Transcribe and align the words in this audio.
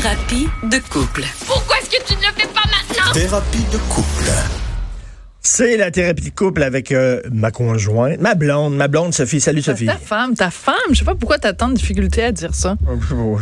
Thérapie 0.00 0.48
de 0.62 0.78
couple. 0.88 1.24
Pourquoi 1.46 1.76
est-ce 1.78 1.90
que 1.90 2.02
tu 2.06 2.14
ne 2.14 2.20
le 2.20 2.32
fais 2.34 2.46
pas 2.48 2.62
maintenant? 2.64 3.12
Thérapie 3.12 3.64
de 3.70 3.76
couple. 3.92 4.30
C'est 5.42 5.76
la 5.76 5.90
thérapie 5.90 6.30
de 6.30 6.34
couple 6.34 6.62
avec 6.62 6.90
euh, 6.92 7.20
ma 7.30 7.50
conjointe, 7.50 8.18
ma 8.18 8.34
blonde, 8.34 8.74
ma 8.76 8.88
blonde 8.88 9.12
Sophie. 9.12 9.42
Salut 9.42 9.60
Sophie. 9.60 9.84
Ta 9.84 9.96
femme, 9.98 10.34
ta 10.34 10.50
femme. 10.50 10.74
Je 10.90 11.00
sais 11.00 11.04
pas 11.04 11.14
pourquoi 11.14 11.38
t'as 11.38 11.52
tant 11.52 11.68
de 11.68 11.74
difficulté 11.74 12.22
à 12.22 12.32
dire 12.32 12.54
ça. 12.54 12.76
Oh, 13.12 13.38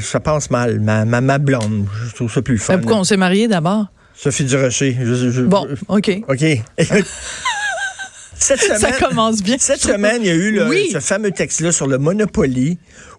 ça 0.00 0.18
passe 0.18 0.50
mal. 0.50 0.80
Ma, 0.80 1.04
ma, 1.04 1.20
ma 1.20 1.38
blonde, 1.38 1.86
je 2.08 2.14
trouve 2.16 2.32
ça 2.32 2.42
plus 2.42 2.58
fun. 2.58 2.74
Ben, 2.74 2.80
pourquoi 2.80 2.98
on 2.98 3.04
s'est 3.04 3.16
mariés 3.16 3.46
d'abord? 3.46 3.86
Sophie 4.16 4.44
Durocher. 4.44 4.96
Je, 5.00 5.30
je- 5.30 5.42
Bon, 5.42 5.68
OK. 5.86 6.10
OK. 6.28 6.44
Cette 8.34 8.60
semaine, 8.60 8.78
Ça 8.80 8.90
commence 8.90 9.40
bien. 9.40 9.56
Cette 9.60 9.80
semaine, 9.82 10.20
il 10.22 10.26
y 10.26 10.30
a 10.30 10.34
eu 10.34 10.50
le- 10.50 10.66
Oui. 10.68 10.90
ce 10.92 10.98
fameux 10.98 11.30
texte-là 11.30 11.70
sur 11.70 11.86
le 11.86 11.98
Monopoly 11.98 12.76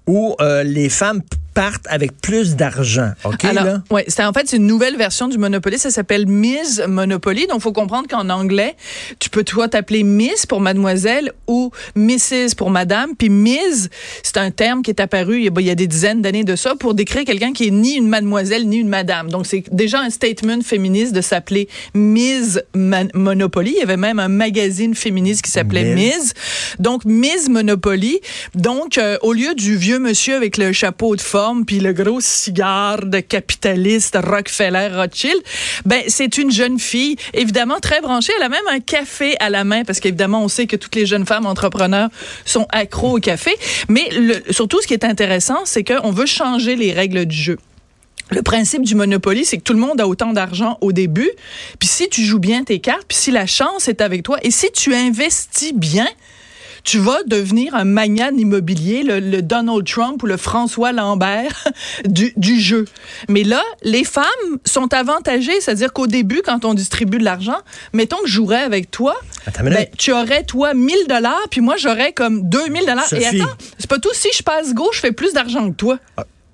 où 0.08 0.36
euh, 0.42 0.64
les 0.64 0.90
femmes 0.90 1.22
partent 1.54 1.86
avec 1.88 2.20
plus 2.20 2.56
d'argent. 2.56 3.12
OK, 3.26 3.46
Alors, 3.46 3.64
là? 3.64 3.84
ouais, 3.92 4.06
c'est 4.08 4.24
en 4.24 4.34
fait 4.34 4.48
c'est 4.48 4.58
une 4.58 4.66
nouvelle 4.66 4.98
version 4.98 5.28
du 5.28 5.38
Monopoly. 5.38 5.78
Ça 5.78 5.92
s'appelle 5.92 6.26
Miss 6.26 6.82
Monopoly. 6.88 7.46
Donc, 7.46 7.62
faut 7.62 7.72
comprendre 7.72 8.08
qu'en 8.08 8.28
anglais, 8.32 8.76
tu 9.20 9.30
peux 9.30 9.44
toi 9.44 9.68
t'appeler 9.70 10.02
Miss 10.02 10.48
pour 10.48 10.62
Mademoiselle 10.62 11.32
ou 11.46 11.70
Mrs 11.96 12.56
pour 12.58 12.72
Madame. 12.72 13.12
Puis 13.16 13.30
Miss, 13.30 13.90
c'est 14.24 14.38
un 14.38 14.50
terme 14.50 14.82
qui 14.82 14.90
est 14.90 15.00
apparu 15.00 15.38
il 15.38 15.44
y 15.44 15.48
a, 15.48 15.52
il 15.60 15.66
y 15.68 15.70
a 15.70 15.76
des 15.76 15.86
dizaines 15.86 16.24
d'années 16.24 16.44
de 16.44 16.56
ça 16.56 16.74
pour 16.76 16.96
décrire 16.96 17.24
quelqu'un 17.24 17.54
qui 17.54 17.68
est 17.68 17.72
ni 17.72 17.98
une 17.98 18.08
Mademoiselle 18.08 18.68
ni 18.68 18.78
une 18.78 18.90
Madame. 18.90 19.30
Donc, 19.30 19.46
c'est 19.46 19.64
déjà 19.72 20.00
un 20.00 20.10
statement 20.10 20.62
féministe 20.62 21.14
de 21.14 21.22
s'appeler 21.22 21.70
Miss 21.94 22.60
Man- 22.74 23.12
Monopoly. 23.14 23.74
Il 23.76 23.80
y 23.80 23.84
avait 23.84 23.96
même 23.98 24.18
un 24.18 24.28
magazine 24.28 24.96
féministe 24.96 25.44
qui 25.44 25.52
s'appelait 25.52 25.94
Miss. 25.94 26.16
Miss. 26.18 26.34
Donc, 26.80 27.06
Miss 27.06 27.48
Monopoly. 27.48 28.22
Donc, 28.56 28.98
euh, 28.98 29.20
au 29.22 29.34
lieu 29.34 29.54
du 29.54 29.76
vieux 29.78 29.93
monsieur 30.00 30.36
avec 30.36 30.58
le 30.58 30.72
chapeau 30.74 31.16
de 31.16 31.22
forme 31.22 31.66
puis 31.66 31.80
le 31.80 31.94
gros 31.94 32.22
cigare 32.22 33.06
de 33.06 33.20
capitaliste 33.20 34.18
Rockefeller 34.22 34.90
Rothschild, 34.94 35.42
ben, 35.86 36.02
c'est 36.08 36.38
une 36.38 36.52
jeune 36.52 36.80
fille, 36.80 37.16
évidemment 37.34 37.80
très 37.80 38.02
branchée. 38.02 38.34
Elle 38.38 38.44
a 38.44 38.50
même 38.50 38.68
un 38.70 38.80
café 38.80 39.36
à 39.40 39.50
la 39.50 39.64
main 39.64 39.84
parce 39.84 40.00
qu'évidemment, 40.00 40.44
on 40.44 40.48
sait 40.48 40.68
que 40.68 40.76
toutes 40.76 40.96
les 40.96 41.06
jeunes 41.06 41.26
femmes 41.26 41.46
entrepreneurs 41.46 42.10
sont 42.46 42.68
accros 42.72 43.18
au 43.18 43.20
café. 43.20 43.52
Mais 43.90 44.10
surtout, 44.50 44.82
ce 44.82 44.88
qui 44.88 44.94
est 44.94 45.06
intéressant, 45.06 45.66
c'est 45.66 45.84
qu'on 45.84 46.12
veut 46.12 46.26
changer 46.26 46.76
les 46.76 46.92
règles 46.92 47.26
du 47.26 47.36
jeu. 47.36 47.58
Le 48.30 48.42
principe 48.42 48.84
du 48.84 48.96
Monopoly, 48.96 49.46
c'est 49.46 49.58
que 49.58 49.64
tout 49.64 49.74
le 49.74 49.80
monde 49.80 50.00
a 50.02 50.08
autant 50.08 50.34
d'argent 50.34 50.78
au 50.82 50.92
début. 50.92 51.30
Puis 51.78 51.88
si 51.88 52.10
tu 52.10 52.24
joues 52.24 52.40
bien 52.40 52.64
tes 52.64 52.80
cartes, 52.80 53.06
puis 53.08 53.18
si 53.18 53.32
la 53.32 53.46
chance 53.46 53.88
est 53.88 54.02
avec 54.02 54.24
toi, 54.24 54.38
et 54.42 54.50
si 54.50 54.72
tu 54.72 54.96
investis 54.96 55.74
bien, 55.74 56.08
tu 56.84 56.98
vas 57.00 57.24
devenir 57.26 57.76
un 57.76 57.86
magnat 57.86 58.32
immobilier, 58.32 59.04
le, 59.04 59.20
le 59.20 59.42
Donald 59.42 59.86
Trump 59.86 60.22
ou 60.22 60.26
le 60.26 60.38
François 60.38 60.92
Lambert 60.92 61.64
du, 62.06 62.34
du 62.36 62.60
jeu. 62.60 62.86
Mais 63.30 63.44
là, 63.44 63.62
les 63.84 64.04
femmes 64.04 64.26
sont 64.66 64.94
avantagées, 64.94 65.62
c'est-à-dire 65.62 65.94
qu'au 65.94 66.08
début, 66.08 66.42
quand 66.44 66.66
on 66.66 66.74
distribue 66.74 67.18
de 67.20 67.24
l'argent, 67.24 67.58
mettons 67.94 68.18
que 68.18 68.28
je 68.28 68.34
jouerais 68.34 68.62
avec 68.62 68.92
toi, 68.92 69.16
ben, 69.64 69.86
tu 69.98 70.12
aurais, 70.12 70.44
toi, 70.44 70.74
1000 70.74 70.96
dollars, 71.08 71.42
puis 71.50 71.62
moi, 71.62 71.76
j'aurais 71.78 72.12
comme 72.14 72.50
2000 72.50 72.82
dollars. 72.86 73.14
Et 73.14 73.26
attends, 73.26 73.52
c'est 73.78 73.90
pas 73.90 74.00
tout. 74.00 74.14
Si 74.14 74.28
je 74.36 74.44
passe 74.44 74.74
gauche, 74.74 74.96
je 74.98 75.02
fais 75.02 75.12
plus 75.12 75.34
d'argent 75.34 75.70
que 75.72 75.76
toi. 75.76 76.00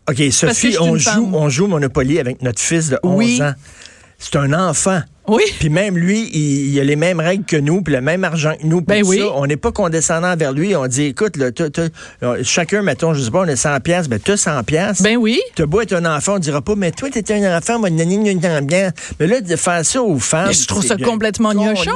OK, 0.10 0.16
que 0.16 0.32
Sophie, 0.32 0.76
on 0.80 0.96
joue, 0.96 1.10
femme. 1.12 1.36
on 1.36 1.50
joue 1.50 1.68
Monopoly 1.68 2.20
avec 2.20 2.42
notre 2.42 2.60
fils 2.60 2.90
de 2.90 3.00
11 3.04 3.18
Oui. 3.18 3.42
ans. 3.42 3.54
C'est 4.18 4.36
un 4.36 4.54
enfant. 4.54 5.02
Oui. 5.30 5.44
Puis 5.60 5.70
même 5.70 5.98
lui, 5.98 6.30
il, 6.34 6.74
il 6.74 6.80
a 6.80 6.84
les 6.84 6.96
mêmes 6.96 7.20
règles 7.20 7.46
que 7.46 7.58
nous, 7.58 7.82
puis 7.82 7.94
le 7.94 8.02
même 8.02 8.24
argent 8.24 8.54
que 8.60 8.66
nous. 8.66 8.82
puis 8.82 9.02
Ben 9.02 9.06
oui. 9.06 9.20
ça. 9.20 9.32
On 9.36 9.46
n'est 9.46 9.58
pas 9.58 9.72
condescendant 9.72 10.36
vers 10.36 10.52
lui. 10.52 10.76
On 10.76 10.88
dit, 10.88 11.06
écoute, 11.06 11.38
là, 11.38 11.50
euh, 12.24 12.40
chacun, 12.44 12.82
mettons, 12.82 13.14
je 13.14 13.24
sais 13.24 13.32
pas, 13.32 13.42
on 13.42 13.48
a 13.48 13.56
100 13.56 13.80
pièces, 13.82 14.08
ben 14.10 14.20
tu 14.20 14.32
as 14.32 14.38
100 14.38 14.64
pièces. 14.64 15.02
Ben 15.02 15.18
oui. 15.18 15.40
T'as 15.56 15.66
beau 15.66 15.82
être 15.82 15.94
un 15.94 16.06
enfant, 16.06 16.36
on 16.36 16.40
dira 16.40 16.62
pas, 16.62 16.76
mais 16.76 16.92
toi, 16.92 17.10
t'es 17.10 17.34
un 17.34 17.58
enfant, 17.58 17.80
moi, 17.80 17.90
gna, 17.90 18.06
gna. 18.06 18.92
Mais 19.20 19.28
là, 19.28 19.42
de 19.42 19.56
faire 19.56 19.86
ça 19.86 20.02
aux 20.02 20.20
femmes. 20.20 20.48
Mais 20.48 20.54
je 20.54 20.68
trouve 20.68 20.86
ça 20.86 20.96
bien 20.96 21.06
complètement 21.08 21.54
gnochon. 21.54 21.92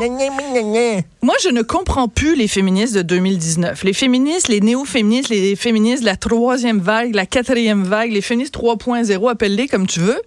Moi, 1.21 1.35
je 1.41 1.49
ne 1.49 1.61
comprends 1.61 2.07
plus 2.07 2.35
les 2.35 2.47
féministes 2.47 2.95
de 2.95 3.01
2019. 3.01 3.83
Les 3.83 3.93
féministes, 3.93 4.47
les 4.49 4.59
néo-féministes, 4.59 5.29
les 5.29 5.55
féministes 5.55 6.01
de 6.01 6.07
la 6.07 6.17
troisième 6.17 6.79
vague, 6.79 7.15
la 7.15 7.25
quatrième 7.25 7.83
vague, 7.83 8.11
les 8.11 8.21
féministes 8.21 8.55
3.0, 8.55 9.29
appelle-les 9.31 9.67
comme 9.67 9.87
tu 9.87 9.99
veux. 9.99 10.21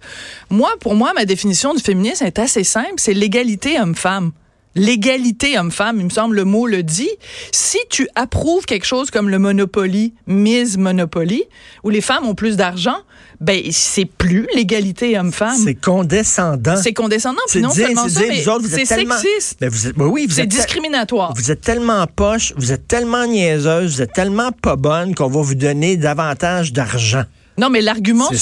Moi, 0.49 0.69
pour 0.79 0.95
moi, 0.95 1.13
ma 1.13 1.25
définition 1.25 1.73
du 1.73 1.81
féminisme 1.81 2.25
est 2.25 2.39
assez 2.39 2.63
simple. 2.63 2.96
C'est 2.97 3.13
l'égalité 3.13 3.79
homme-femme. 3.79 4.31
L'égalité 4.75 5.57
homme-femme, 5.57 5.97
il 5.99 6.05
me 6.05 6.09
semble, 6.11 6.35
le 6.35 6.43
mot 6.43 6.67
le 6.67 6.83
dit. 6.83 7.09
Si 7.51 7.79
tu 7.89 8.07
approuves 8.13 8.65
quelque 8.65 8.85
chose 8.85 9.09
comme 9.09 9.27
le 9.27 9.39
Monopoly, 9.39 10.13
mise 10.27 10.77
Monopoly, 10.77 11.45
où 11.83 11.89
les 11.89 12.01
femmes 12.01 12.27
ont 12.27 12.35
plus 12.35 12.57
d'argent, 12.57 12.97
ben, 13.41 13.59
c'est 13.71 14.05
plus 14.05 14.47
l'égalité 14.55 15.17
homme-femme. 15.17 15.57
C'est 15.63 15.73
condescendant. 15.73 16.75
C'est 16.75 16.93
condescendant, 16.93 17.39
puis 17.47 17.53
C'est 17.53 17.61
non 17.61 17.69
dire- 17.69 17.87
seulement 17.87 18.07
ça, 18.07 18.19
dire, 18.19 18.29
mais 18.29 18.41
vous 18.43 18.49
autres, 18.49 18.67
vous 18.67 18.75
c'est 18.75 18.83
tellement- 18.85 19.17
sexiste. 19.17 19.57
Ben, 19.59 19.69
vous 19.69 19.87
êtes, 19.87 19.95
ben 19.97 20.05
oui, 20.05 20.27
C'est 20.29 20.45
discriminatoire. 20.45 21.33
Vous 21.35 21.49
êtes 21.49 21.61
tellement 21.61 22.05
poche, 22.05 22.53
vous 22.55 22.71
êtes 22.71 22.87
tellement 22.87 23.25
niaiseuse, 23.25 23.95
vous 23.95 24.01
êtes 24.03 24.13
tellement 24.13 24.51
pas 24.51 24.75
bonne 24.75 25.15
qu'on 25.15 25.27
va 25.29 25.41
vous 25.41 25.55
donner 25.55 25.97
davantage 25.97 26.71
d'argent. 26.71 27.23
Non, 27.57 27.69
mais 27.69 27.81
l'argument, 27.81 28.29
su- 28.29 28.35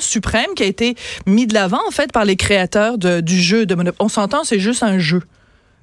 suprême 0.00 0.48
qui 0.54 0.62
a 0.62 0.66
été 0.66 0.96
mis 1.26 1.46
de 1.46 1.54
l'avant 1.54 1.80
en 1.86 1.90
fait 1.90 2.12
par 2.12 2.24
les 2.24 2.36
créateurs 2.36 2.98
de- 2.98 3.20
du 3.20 3.40
jeu 3.40 3.64
de 3.66 3.74
Monopoly. 3.74 3.96
On 4.04 4.08
s'entend, 4.08 4.44
c'est 4.44 4.58
juste 4.60 4.82
un 4.82 4.98
jeu. 4.98 5.22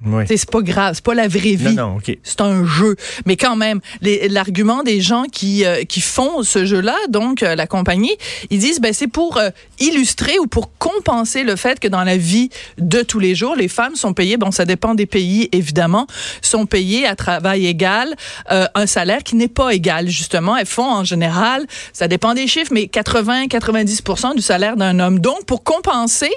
Oui. 0.06 0.24
C'est 0.28 0.48
pas 0.48 0.62
grave, 0.62 0.94
c'est 0.94 1.04
pas 1.04 1.14
la 1.14 1.26
vraie 1.26 1.54
vie. 1.54 1.74
Non, 1.74 1.88
non, 1.88 1.96
OK. 1.96 2.16
C'est 2.22 2.40
un 2.40 2.64
jeu, 2.64 2.94
mais 3.26 3.36
quand 3.36 3.56
même, 3.56 3.80
l'argument 4.00 4.84
des 4.84 5.00
gens 5.00 5.24
qui 5.24 5.64
euh, 5.64 5.82
qui 5.84 6.00
font 6.00 6.44
ce 6.44 6.64
jeu-là, 6.64 6.94
donc 7.08 7.42
euh, 7.42 7.56
la 7.56 7.66
compagnie, 7.66 8.16
ils 8.50 8.60
disent 8.60 8.80
ben 8.80 8.92
c'est 8.92 9.08
pour 9.08 9.38
euh, 9.38 9.50
illustrer 9.80 10.38
ou 10.38 10.46
pour 10.46 10.70
compenser 10.78 11.42
le 11.42 11.56
fait 11.56 11.80
que 11.80 11.88
dans 11.88 12.04
la 12.04 12.16
vie 12.16 12.50
de 12.78 13.02
tous 13.02 13.18
les 13.18 13.34
jours, 13.34 13.56
les 13.56 13.66
femmes 13.66 13.96
sont 13.96 14.12
payées, 14.12 14.36
bon 14.36 14.52
ça 14.52 14.64
dépend 14.64 14.94
des 14.94 15.06
pays 15.06 15.48
évidemment, 15.50 16.06
sont 16.42 16.66
payées 16.66 17.04
à 17.04 17.16
travail 17.16 17.66
égal, 17.66 18.14
un 18.48 18.86
salaire 18.86 19.24
qui 19.24 19.34
n'est 19.34 19.48
pas 19.48 19.70
égal 19.70 20.08
justement. 20.08 20.56
Elles 20.56 20.66
font 20.66 20.88
en 20.88 21.04
général, 21.04 21.66
ça 21.92 22.06
dépend 22.06 22.34
des 22.34 22.46
chiffres, 22.46 22.72
mais 22.72 22.84
80-90% 22.84 24.36
du 24.36 24.42
salaire 24.42 24.76
d'un 24.76 25.00
homme. 25.00 25.18
Donc 25.18 25.44
pour 25.44 25.64
compenser, 25.64 26.30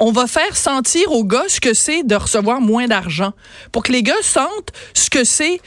on 0.00 0.10
va 0.10 0.26
faire 0.26 0.56
sentir 0.56 1.12
aux 1.12 1.24
ce 1.48 1.60
que 1.60 1.74
c'est 1.74 2.02
de 2.02 2.14
recevoir 2.14 2.60
moins 2.60 2.86
d'argent. 2.86 2.93
Pour 3.72 3.82
que 3.82 3.92
les 3.92 4.02
gars 4.02 4.14
sentent 4.22 4.70
ce 4.94 5.10
que 5.10 5.24
c'est 5.24 5.60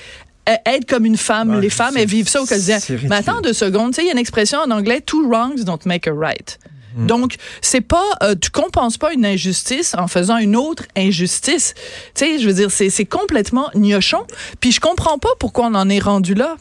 euh, 0.49 0.55
être 0.65 0.87
comme 0.87 1.05
une 1.05 1.17
femme. 1.17 1.55
Ouais, 1.55 1.61
les 1.61 1.69
femmes, 1.69 1.97
elles 1.97 2.07
vivent 2.07 2.29
ça 2.29 2.41
au 2.41 2.45
quotidien. 2.45 2.79
Mais 3.09 3.17
attends 3.17 3.41
deux 3.41 3.53
secondes. 3.53 3.91
Tu 3.91 3.97
sais, 3.97 4.01
il 4.03 4.05
y 4.05 4.09
a 4.09 4.13
une 4.13 4.17
expression 4.17 4.59
en 4.59 4.71
anglais, 4.71 5.01
two 5.01 5.27
wrongs 5.29 5.63
don't 5.65 5.79
make 5.85 6.07
a 6.07 6.13
right. 6.13 6.57
Hmm. 6.95 7.05
Donc, 7.05 7.35
c'est 7.61 7.81
pas, 7.81 8.03
euh, 8.23 8.33
tu 8.39 8.49
compenses 8.49 8.97
pas 8.97 9.13
une 9.13 9.25
injustice 9.25 9.93
en 9.97 10.07
faisant 10.07 10.37
une 10.37 10.55
autre 10.55 10.83
injustice. 10.95 11.73
Tu 12.15 12.25
sais, 12.25 12.39
je 12.39 12.47
veux 12.47 12.53
dire, 12.53 12.71
c'est 12.71 13.05
complètement 13.05 13.69
gnochon. 13.75 14.25
Puis 14.61 14.71
je 14.71 14.79
comprends 14.79 15.17
pas 15.19 15.29
pourquoi 15.39 15.65
on 15.67 15.75
en 15.75 15.89
est 15.89 15.99
rendu 15.99 16.33
là. 16.33 16.55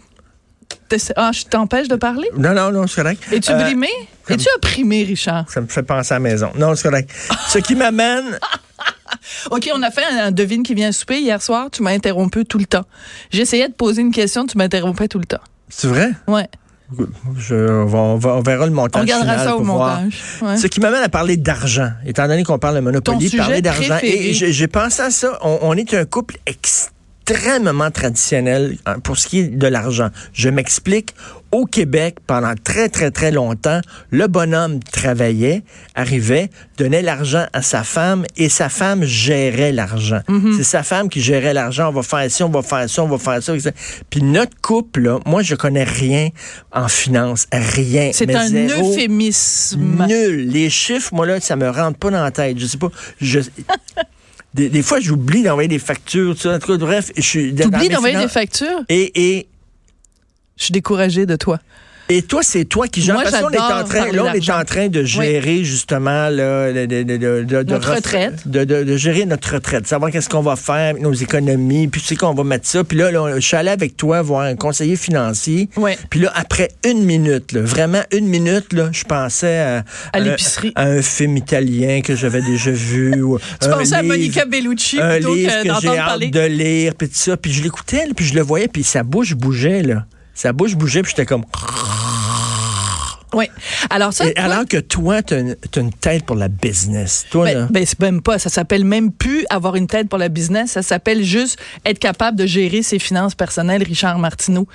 Ah, 1.17 1.31
je 1.33 1.45
t'empêche 1.45 1.89
de 1.89 1.97
parler? 1.97 2.29
Non, 2.37 2.53
non, 2.55 2.71
non, 2.71 2.87
c'est 2.87 3.01
correct. 3.03 3.23
Es-tu 3.33 3.53
Euh, 3.53 3.63
brimé? 3.63 3.89
Es-tu 4.29 4.47
opprimé, 4.57 5.05
Richard? 5.05 5.45
Ça 5.49 5.61
me 5.61 5.67
fait 5.69 5.83
penser 5.83 6.13
à 6.13 6.17
la 6.17 6.21
maison. 6.21 6.51
Non, 6.57 6.75
c'est 6.75 6.89
correct. 6.89 7.11
Ce 7.49 7.59
qui 7.59 7.75
m'amène. 7.75 8.39
OK, 9.51 9.71
on 9.75 9.83
a 9.83 9.91
fait 9.91 10.05
un, 10.05 10.27
un 10.27 10.31
devine 10.31 10.63
qui 10.63 10.75
vient 10.75 10.93
souper 10.93 11.19
hier 11.21 11.41
soir. 11.43 11.69
Tu 11.71 11.83
m'as 11.83 11.93
interrompu 11.93 12.45
tout 12.45 12.59
le 12.59 12.67
temps. 12.67 12.85
J'essayais 13.31 13.69
de 13.69 13.75
poser 13.75 14.03
une 14.03 14.13
question, 14.13 14.47
tu 14.47 14.57
m'interrompais 14.59 15.09
tout 15.09 15.19
le 15.19 15.25
temps. 15.27 15.41
C'est 15.69 15.89
vrai? 15.89 16.11
Ouais. 16.29 16.47
Je, 17.37 17.83
on, 17.83 18.17
va- 18.17 18.35
on 18.37 18.41
verra 18.43 18.65
le 18.67 18.71
montage. 18.73 19.01
On 19.01 19.05
regardera 19.05 19.33
final 19.33 19.47
ça 19.49 19.57
au 19.57 19.61
montage. 19.65 20.15
Ouais. 20.43 20.57
Ce 20.57 20.69
qui 20.69 20.79
m'amène 20.79 21.03
à 21.03 21.09
parler 21.09 21.37
d'argent, 21.37 21.91
étant 22.07 22.29
donné 22.29 22.45
qu'on 22.45 22.61
parle 22.61 22.77
de 22.77 22.81
Monopoly, 22.81 23.29
parler 23.31 23.61
d'argent. 23.63 23.99
Et 24.03 24.33
j'ai 24.33 24.69
pensé 24.69 25.03
à 25.03 25.11
ça. 25.11 25.37
On, 25.43 25.59
on 25.63 25.73
est 25.75 25.93
un 25.95 26.05
couple 26.05 26.37
extrêmement 26.47 27.91
traditionnel 27.91 28.77
hein, 28.87 29.01
pour 29.01 29.19
ce 29.19 29.27
qui 29.27 29.41
est 29.41 29.49
de 29.49 29.67
l'argent. 29.67 30.11
Je 30.33 30.49
m'explique. 30.49 31.15
Au 31.57 31.65
Québec, 31.65 32.17
pendant 32.27 32.53
très, 32.55 32.91
très, 32.91 33.11
très 33.11 33.31
longtemps, 33.31 33.81
le 34.11 34.27
bonhomme 34.27 34.79
travaillait, 34.81 35.63
arrivait, 35.95 36.51
donnait 36.77 37.01
l'argent 37.01 37.47
à 37.55 37.63
sa 37.63 37.83
femme 37.83 38.27
et 38.37 38.51
sa 38.51 38.69
femme 38.69 39.05
gérait 39.05 39.73
l'argent. 39.73 40.21
Mm-hmm. 40.29 40.57
C'est 40.59 40.65
sa 40.65 40.83
femme 40.83 41.09
qui 41.09 41.23
gérait 41.23 41.55
l'argent. 41.55 41.89
On 41.89 41.93
va 41.93 42.03
faire 42.03 42.31
ci, 42.31 42.43
on 42.43 42.51
va 42.51 42.61
faire 42.61 42.91
ça, 42.91 43.03
on 43.03 43.09
va 43.09 43.17
faire 43.17 43.43
ça. 43.43 43.55
etc. 43.55 43.71
Puis 44.11 44.21
notre 44.21 44.53
couple, 44.61 45.01
là, 45.01 45.19
moi, 45.25 45.41
je 45.41 45.55
connais 45.55 45.85
rien 45.85 46.29
en 46.73 46.89
finance. 46.89 47.47
Rien. 47.51 48.11
C'est 48.13 48.35
un 48.35 48.49
zéro. 48.49 48.93
euphémisme. 48.93 50.07
Nul. 50.07 50.51
Les 50.51 50.69
chiffres, 50.69 51.15
moi, 51.15 51.25
là, 51.25 51.41
ça 51.41 51.57
me 51.57 51.71
rentre 51.71 51.99
pas 51.99 52.11
dans 52.11 52.23
la 52.23 52.33
tête. 52.33 52.59
Je 52.59 52.67
sais 52.67 52.77
pas. 52.77 52.91
Je... 53.19 53.41
des, 54.53 54.69
des 54.69 54.83
fois, 54.83 55.01
j'oublie 55.01 55.43
d'envoyer 55.43 55.69
des 55.69 55.79
factures, 55.79 56.35
tout 56.35 56.43
ça. 56.43 56.57
En 56.57 56.59
tout 56.59 56.67
cas, 56.67 56.77
bref, 56.77 57.13
je 57.17 57.23
suis. 57.23 57.55
T'oublies 57.55 57.89
d'envoyer 57.89 58.19
des 58.19 58.29
factures? 58.29 58.85
Et, 58.91 59.39
et 59.39 59.49
Je 60.57 60.65
suis 60.65 60.73
découragée 60.73 61.27
de 61.27 61.37
toi. 61.37 61.59
Et 62.09 62.23
toi, 62.23 62.41
c'est 62.43 62.65
toi 62.65 62.87
qui 62.87 63.03
gères. 63.03 63.17
Moi, 63.17 63.25
parce 63.25 63.43
qu'on 63.43 63.51
est 63.51 63.59
en 63.59 63.69
j'adore 63.69 63.89
train, 63.89 63.99
parler 63.99 64.17
là, 64.17 64.25
on 64.31 64.35
est 64.35 64.51
en 64.51 64.65
train 64.65 64.89
de 64.89 65.03
gérer 65.03 65.65
justement 65.65 66.29
là, 66.29 66.73
de, 66.73 66.87
de, 66.87 67.03
de, 67.03 67.63
Notre 67.65 67.95
retraite. 67.95 68.47
De, 68.47 68.97
gérer 68.97 69.27
notre 69.27 69.55
retraite, 69.55 69.89
savoir 69.89 70.13
qu'est-ce 70.13 70.29
qu'on 70.29 70.43
va 70.43 70.55
faire, 70.55 70.91
avec 70.91 71.03
nos 71.03 71.13
économies, 71.13 71.89
puis 71.89 72.01
tu 72.01 72.07
sais 72.07 72.17
qu'on 72.17 72.33
va 72.33 72.45
mettre 72.45 72.67
ça. 72.69 72.85
Puis 72.85 72.97
là, 72.97 73.11
là, 73.11 73.35
je 73.35 73.41
suis 73.41 73.57
allé 73.57 73.71
avec 73.71 73.97
toi 73.97 74.23
voir 74.23 74.43
un 74.43 74.55
conseiller 74.55 74.95
financier. 74.95 75.69
Ouais. 75.77 75.99
Puis 76.09 76.21
là, 76.21 76.31
après 76.35 76.69
une 76.85 77.03
minute, 77.03 77.51
là, 77.51 77.63
vraiment 77.63 78.03
une 78.13 78.27
minute, 78.27 78.73
là, 78.73 78.89
je 78.93 79.03
pensais 79.03 79.59
à, 79.59 79.85
À 80.13 80.21
l'épicerie. 80.21 80.73
à 80.77 80.85
un 80.85 81.03
film 81.03 81.37
italien 81.37 82.03
que 82.03 82.15
j'avais 82.15 82.43
déjà 82.43 82.71
vu. 82.71 83.21
ou 83.23 83.39
Tu 83.61 83.67
un 83.67 83.79
pensais 83.79 83.97
à 83.97 84.03
Monica 84.05 84.45
Bellucci 84.45 85.01
un 85.01 85.15
plutôt 85.15 85.35
livre 85.35 85.51
que 85.51 85.69
que 85.69 85.81
j'ai 85.83 85.89
hâte 85.89 86.07
parler? 86.07 86.29
de 86.29 86.41
lire, 86.41 86.95
puis 86.95 87.09
tout 87.09 87.17
ça. 87.17 87.37
Puis 87.37 87.53
je 87.53 87.65
l'écoutais, 87.65 88.05
puis 88.15 88.25
je 88.25 88.35
le 88.35 88.43
voyais, 88.43 88.69
puis 88.69 88.85
sa 88.85 89.03
bouche 89.03 89.35
bougeait, 89.35 89.83
là. 89.83 90.07
Sa 90.37 90.53
bouche 90.53 90.75
bougeait, 90.77 91.03
puis 91.03 91.11
j'étais 91.17 91.27
comme... 91.27 91.45
Oui. 93.35 93.47
Alors 93.91 94.13
ça, 94.15 94.25
toi- 94.25 94.33
alors 94.43 94.65
que 94.67 94.79
toi, 94.79 95.21
une, 95.33 95.57
t'as 95.71 95.81
une 95.81 95.93
tête 95.93 96.25
pour 96.25 96.37
la 96.37 96.49
business. 96.49 97.27
Toi, 97.31 97.45
Ben, 97.47 97.59
là. 97.59 97.67
ben, 97.71 97.85
c'est 97.85 98.01
même 98.01 98.23
pas. 98.23 98.39
Ça 98.39 98.49
s'appelle 98.49 98.85
même 98.85 99.11
plus 99.13 99.45
avoir 99.51 99.77
une 99.77 99.89
tête 99.89 100.09
pour 100.09 100.19
la 100.19 100.29
business. 100.29 100.71
Ça 100.71 100.83
s'appelle 100.83 101.23
juste 101.23 101.59
être 101.85 101.99
capable 101.99 102.39
de 102.39 102.47
gérer 102.47 102.83
ses 102.83 102.99
finances 102.99 103.35
personnelles, 103.35 103.83
Richard 103.83 104.19
Martineau. 104.19 104.67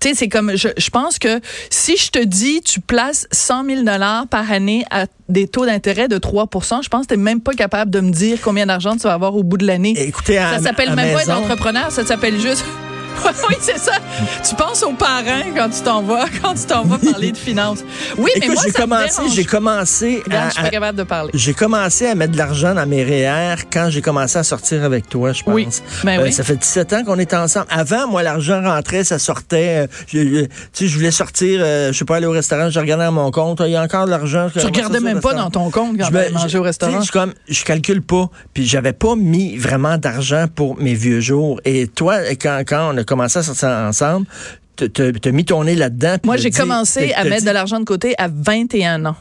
Tu 0.00 0.08
sais, 0.10 0.14
c'est 0.14 0.28
comme, 0.28 0.54
je, 0.54 0.68
je 0.76 0.90
pense 0.90 1.18
que 1.18 1.40
si 1.70 1.96
je 1.96 2.10
te 2.10 2.22
dis, 2.22 2.60
tu 2.62 2.78
places 2.80 3.26
100 3.32 3.64
000 3.64 3.82
dollars 3.82 4.26
par 4.28 4.52
année 4.52 4.84
à 4.90 5.06
des 5.28 5.48
taux 5.48 5.64
d'intérêt 5.64 6.06
de 6.06 6.18
3% 6.18 6.82
je 6.84 6.88
pense 6.90 7.02
que 7.06 7.14
t'es 7.14 7.16
même 7.16 7.40
pas 7.40 7.54
capable 7.54 7.90
de 7.90 8.00
me 8.00 8.10
dire 8.10 8.38
combien 8.42 8.66
d'argent 8.66 8.92
tu 8.96 9.04
vas 9.04 9.14
avoir 9.14 9.34
au 9.34 9.42
bout 9.42 9.56
de 9.56 9.66
l'année. 9.66 9.94
Écoutez, 9.96 10.36
à, 10.38 10.58
Ça 10.58 10.62
s'appelle 10.62 10.90
même 10.94 11.14
pas 11.14 11.22
être 11.22 11.28
maison, 11.28 11.42
entrepreneur, 11.42 11.90
ça 11.90 12.04
s'appelle 12.04 12.38
juste. 12.38 12.64
oui, 13.48 13.56
c'est 13.60 13.78
ça. 13.78 13.92
Tu 14.48 14.54
penses 14.54 14.82
aux 14.82 14.92
parents 14.92 15.42
quand 15.56 15.68
tu 15.70 15.80
t'en 15.82 16.02
vas, 16.02 16.26
quand 16.42 16.54
tu 16.54 16.64
t'en 16.66 16.84
vas 16.84 16.98
parler 16.98 17.32
de 17.32 17.36
finances. 17.36 17.84
Oui, 18.18 18.30
mais 18.40 18.48
moi, 18.48 18.62
j'ai 18.64 18.72
commencé, 18.72 19.22
j'ai 19.34 19.44
commencé 19.44 20.22
à- 20.30 20.48
je 20.48 20.54
suis 20.54 20.62
pas 20.62 20.68
capable 20.70 20.98
de 20.98 21.02
parler. 21.04 21.30
j'ai 21.34 21.54
commencé 21.54 22.06
à 22.06 22.14
mettre 22.14 22.32
de 22.32 22.38
l'argent 22.38 22.74
dans 22.74 22.86
mes 22.86 23.02
REER 23.04 23.64
quand 23.72 23.88
j'ai 23.90 24.02
commencé 24.02 24.38
à 24.38 24.42
sortir 24.42 24.84
avec 24.84 25.08
toi, 25.08 25.32
je 25.32 25.42
pense. 25.42 25.54
Oui. 25.54 25.68
Ben 26.04 26.20
Euh, 26.20 26.24
oui. 26.24 26.32
Ça 26.32 26.42
fait 26.44 26.56
17 26.56 26.92
ans 26.92 27.04
qu'on 27.04 27.18
est 27.18 27.34
ensemble. 27.34 27.66
Avant, 27.70 28.06
moi, 28.08 28.22
l'argent 28.22 28.62
rentrait, 28.62 29.04
ça 29.04 29.18
sortait. 29.18 29.84
euh, 29.84 29.86
je, 30.08 30.18
je- 30.18 30.44
tu 30.44 30.48
sais, 30.72 30.86
je 30.88 30.96
voulais 30.96 31.10
sortir, 31.10 31.60
euh, 31.62 31.92
je 31.92 31.98
sais 31.98 32.04
pas, 32.04 32.16
aller 32.16 32.26
au 32.26 32.30
restaurant, 32.32 32.70
je 32.70 32.78
regardais 32.80 33.04
dans 33.04 33.12
mon 33.12 33.30
compte. 33.30 33.60
Il 33.64 33.70
y 33.72 33.76
a 33.76 33.82
encore 33.82 34.06
de 34.06 34.10
l'argent. 34.10 34.48
Tu 34.52 34.64
regardais 34.64 35.00
même 35.00 35.20
pas 35.20 35.34
dans 35.34 35.50
ton 35.50 35.70
compte 35.70 35.96
quand 35.98 36.08
tu 36.08 36.32
manger 36.32 36.58
au 36.58 36.62
restaurant. 36.62 37.00
Je, 37.00 37.10
comme, 37.12 37.32
je 37.48 37.64
calcule 37.64 38.02
pas. 38.02 38.28
Puis 38.52 38.66
j'avais 38.66 38.92
pas 38.92 39.14
mis 39.16 39.56
vraiment 39.56 39.96
d'argent 39.98 40.46
pour 40.54 40.76
mes 40.80 40.94
vieux 40.94 41.20
jours. 41.20 41.60
Et 41.64 41.86
toi, 41.86 42.16
quand, 42.40 42.62
quand 42.66 42.90
on 42.92 42.96
a 42.98 43.03
commencé 43.04 43.38
à 43.38 43.42
sortir 43.42 43.68
ensemble, 43.68 44.26
t'as- 44.76 45.30
mis 45.32 45.44
ton 45.44 45.64
nez 45.64 45.74
là-dedans. 45.74 46.16
Moi, 46.24 46.36
j'ai 46.36 46.50
commencé 46.50 47.12
à 47.14 47.24
mettre 47.24 47.44
de 47.46 47.50
l'argent 47.50 47.80
de 47.80 47.84
côté 47.84 48.14
à 48.18 48.28
21 48.28 49.06
ans. 49.06 49.16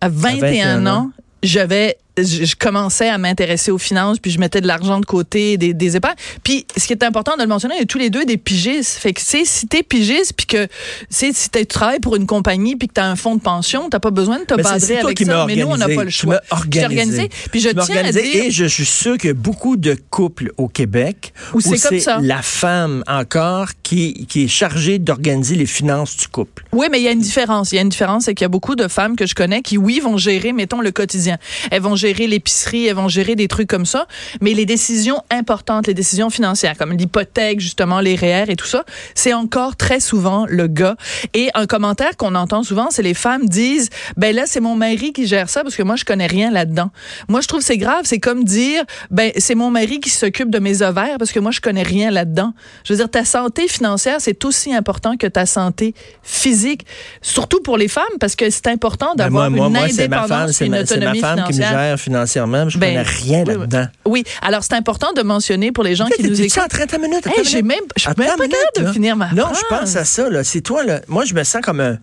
À 0.00 0.08
21, 0.08 0.40
21 0.40 0.86
ans, 0.86 0.96
ans. 0.96 1.10
j'avais 1.42 1.96
je 2.18 2.44
je 2.44 2.56
commençais 2.56 3.08
à 3.08 3.16
m'intéresser 3.18 3.70
aux 3.70 3.78
finances, 3.78 4.18
puis 4.18 4.30
je 4.30 4.38
mettais 4.38 4.60
de 4.60 4.66
l'argent 4.66 5.00
de 5.00 5.06
côté, 5.06 5.56
des, 5.56 5.72
des 5.74 5.96
épargnes. 5.96 6.16
Puis, 6.44 6.66
ce 6.76 6.86
qui 6.86 6.92
est 6.92 7.02
important 7.02 7.36
de 7.36 7.42
le 7.42 7.48
mentionner, 7.48 7.74
il 7.76 7.80
y 7.80 7.82
a 7.82 7.86
tous 7.86 7.98
les 7.98 8.10
deux 8.10 8.24
des 8.26 8.36
pigistes. 8.36 8.98
Fait 8.98 9.12
que, 9.12 9.20
tu 9.20 9.26
sais, 9.26 9.42
si 9.44 9.66
t'es 9.66 9.82
pigiste, 9.82 10.34
puis 10.36 10.46
que, 10.46 10.64
tu 10.66 10.70
sais, 11.08 11.30
si 11.32 11.48
tu 11.48 11.64
travailles 11.66 12.00
pour 12.00 12.16
une 12.16 12.26
compagnie, 12.26 12.76
puis 12.76 12.88
que 12.88 12.92
t'as 12.94 13.06
un 13.06 13.16
fonds 13.16 13.36
de 13.36 13.40
pension, 13.40 13.88
t'as 13.90 14.00
pas 14.00 14.10
besoin 14.10 14.40
de 14.40 14.44
te 14.44 14.54
Mais 14.54 14.62
c'est- 14.62 14.68
badrer 14.70 14.80
c'est 14.86 14.94
toi 15.00 15.04
avec 15.06 15.16
qui 15.18 15.24
ça. 15.24 15.46
Mais 15.46 15.56
nous, 15.56 15.66
on 15.68 15.76
n'a 15.76 15.86
organisé. 15.86 15.96
pas 15.96 16.04
le 16.04 16.10
Tu 16.10 16.16
choix. 16.16 16.40
Je 16.64 16.68
t'ai 16.68 16.84
organisé. 16.84 17.28
Puis, 17.50 17.60
je 17.60 17.68
Tu 17.70 17.74
tiens 17.76 17.82
à 17.82 17.98
organisé 18.00 18.22
dire... 18.22 18.44
Et 18.44 18.50
je 18.50 18.64
suis 18.66 18.84
sûr 18.86 19.16
qu'il 19.16 19.28
y 19.28 19.30
a 19.30 19.34
beaucoup 19.34 19.76
de 19.76 19.96
couples 20.10 20.52
au 20.58 20.68
Québec 20.68 21.32
Où 21.54 21.60
c'est 21.60 21.78
comme 21.88 21.98
ça. 21.98 22.18
la 22.20 22.42
femme 22.42 23.02
encore 23.06 23.68
qui, 23.82 24.26
qui 24.26 24.44
est 24.44 24.48
chargée 24.48 24.98
d'organiser 24.98 25.54
les 25.54 25.66
finances 25.66 26.16
du 26.16 26.28
couple. 26.28 26.64
Oui, 26.72 26.88
mais 26.90 27.00
il 27.00 27.04
y 27.04 27.08
a 27.08 27.12
une 27.12 27.20
différence. 27.20 27.72
Il 27.72 27.76
y 27.76 27.78
a 27.78 27.82
une 27.82 27.88
différence, 27.88 28.24
c'est 28.24 28.34
qu'il 28.34 28.44
y 28.44 28.46
a 28.46 28.48
beaucoup 28.50 28.74
de 28.76 28.88
femmes 28.88 29.16
que 29.16 29.26
je 29.26 29.34
connais 29.34 29.62
qui, 29.62 29.78
oui, 29.78 30.00
vont 30.00 30.16
gérer, 30.18 30.52
mettons, 30.52 30.80
le 30.80 30.90
quotidien. 30.90 31.38
Elles 31.70 31.80
vont 31.82 31.96
gérer 32.02 32.26
l'épicerie, 32.26 32.86
elles 32.86 32.96
vont 32.96 33.08
gérer 33.08 33.34
des 33.36 33.48
trucs 33.48 33.68
comme 33.68 33.86
ça. 33.86 34.06
Mais 34.40 34.54
les 34.54 34.66
décisions 34.66 35.22
importantes, 35.30 35.86
les 35.86 35.94
décisions 35.94 36.30
financières, 36.30 36.76
comme 36.76 36.92
l'hypothèque, 36.92 37.60
justement, 37.60 38.00
les 38.00 38.16
REER 38.16 38.46
et 38.48 38.56
tout 38.56 38.66
ça, 38.66 38.84
c'est 39.14 39.32
encore 39.32 39.76
très 39.76 40.00
souvent 40.00 40.46
le 40.48 40.66
gars. 40.66 40.96
Et 41.34 41.50
un 41.54 41.66
commentaire 41.66 42.16
qu'on 42.16 42.34
entend 42.34 42.62
souvent, 42.62 42.88
c'est 42.90 43.02
les 43.02 43.14
femmes 43.14 43.46
disent, 43.48 43.88
ben 44.16 44.34
là, 44.34 44.44
c'est 44.46 44.60
mon 44.60 44.74
mari 44.74 45.12
qui 45.12 45.26
gère 45.26 45.48
ça 45.48 45.62
parce 45.62 45.76
que 45.76 45.82
moi, 45.82 45.96
je 45.96 46.04
connais 46.04 46.26
rien 46.26 46.50
là-dedans. 46.50 46.90
Moi, 47.28 47.40
je 47.40 47.48
trouve 47.48 47.60
que 47.60 47.66
c'est 47.66 47.78
grave. 47.78 48.02
C'est 48.04 48.18
comme 48.18 48.44
dire, 48.44 48.82
ben, 49.10 49.30
c'est 49.36 49.54
mon 49.54 49.70
mari 49.70 50.00
qui 50.00 50.10
s'occupe 50.10 50.50
de 50.50 50.58
mes 50.58 50.82
ovaires 50.82 51.16
parce 51.18 51.32
que 51.32 51.40
moi, 51.40 51.52
je 51.52 51.60
connais 51.60 51.82
rien 51.82 52.10
là-dedans. 52.10 52.52
Je 52.84 52.92
veux 52.92 52.98
dire, 52.98 53.10
ta 53.10 53.24
santé 53.24 53.68
financière, 53.68 54.16
c'est 54.18 54.44
aussi 54.44 54.74
important 54.74 55.16
que 55.16 55.26
ta 55.26 55.46
santé 55.46 55.94
physique, 56.22 56.84
surtout 57.20 57.60
pour 57.60 57.76
les 57.76 57.88
femmes, 57.88 58.04
parce 58.18 58.36
que 58.36 58.50
c'est 58.50 58.66
important 58.66 59.14
Ben, 59.16 59.24
d'avoir 59.24 59.50
moi, 59.50 59.66
une 59.66 59.72
moi, 59.72 59.88
c'est 59.88 60.08
ma 60.08 60.26
femme, 60.26 60.32
indépendance 60.32 60.60
et 60.60 60.66
une 60.66 60.70
ma, 60.72 60.86
c'est 60.86 60.98
ma 60.98 61.10
autonomie 61.12 61.20
femme 61.20 61.44
qui 61.44 61.58
me 61.58 61.64
financière. 61.64 61.91
Gère 61.92 62.00
financièrement. 62.00 62.68
Je 62.68 62.78
Ben, 62.78 62.88
connais 62.88 63.02
rien 63.02 63.44
oui, 63.46 63.54
là-dedans. 63.54 63.86
Oui, 64.04 64.24
alors 64.40 64.62
c'est 64.64 64.74
important 64.74 65.12
de 65.12 65.22
mentionner 65.22 65.72
pour 65.72 65.84
les 65.84 65.94
gens 65.94 66.06
qui 66.06 66.22
nous 66.22 66.40
écoutent. 66.40 66.58
en 66.64 66.68
30 66.68 66.98
minutes? 67.00 67.26
Hey, 67.26 67.44
j'ai 67.44 67.62
même, 67.62 67.78
je 67.96 68.02
suis 68.02 68.10
même 68.16 68.28
pas 68.36 68.36
minute, 68.42 68.56
de 68.78 68.92
finir 68.92 69.16
ma 69.16 69.30
Non, 69.32 69.44
phrase. 69.44 69.58
je 69.70 69.76
pense 69.76 69.96
à 69.96 70.04
ça. 70.04 70.28
Là. 70.30 70.44
C'est 70.44 70.60
toi, 70.60 70.82
là. 70.84 71.00
Moi, 71.08 71.24
je 71.24 71.34
me 71.34 71.42
sens 71.44 71.62
comme 71.62 71.80
un. 71.80 71.98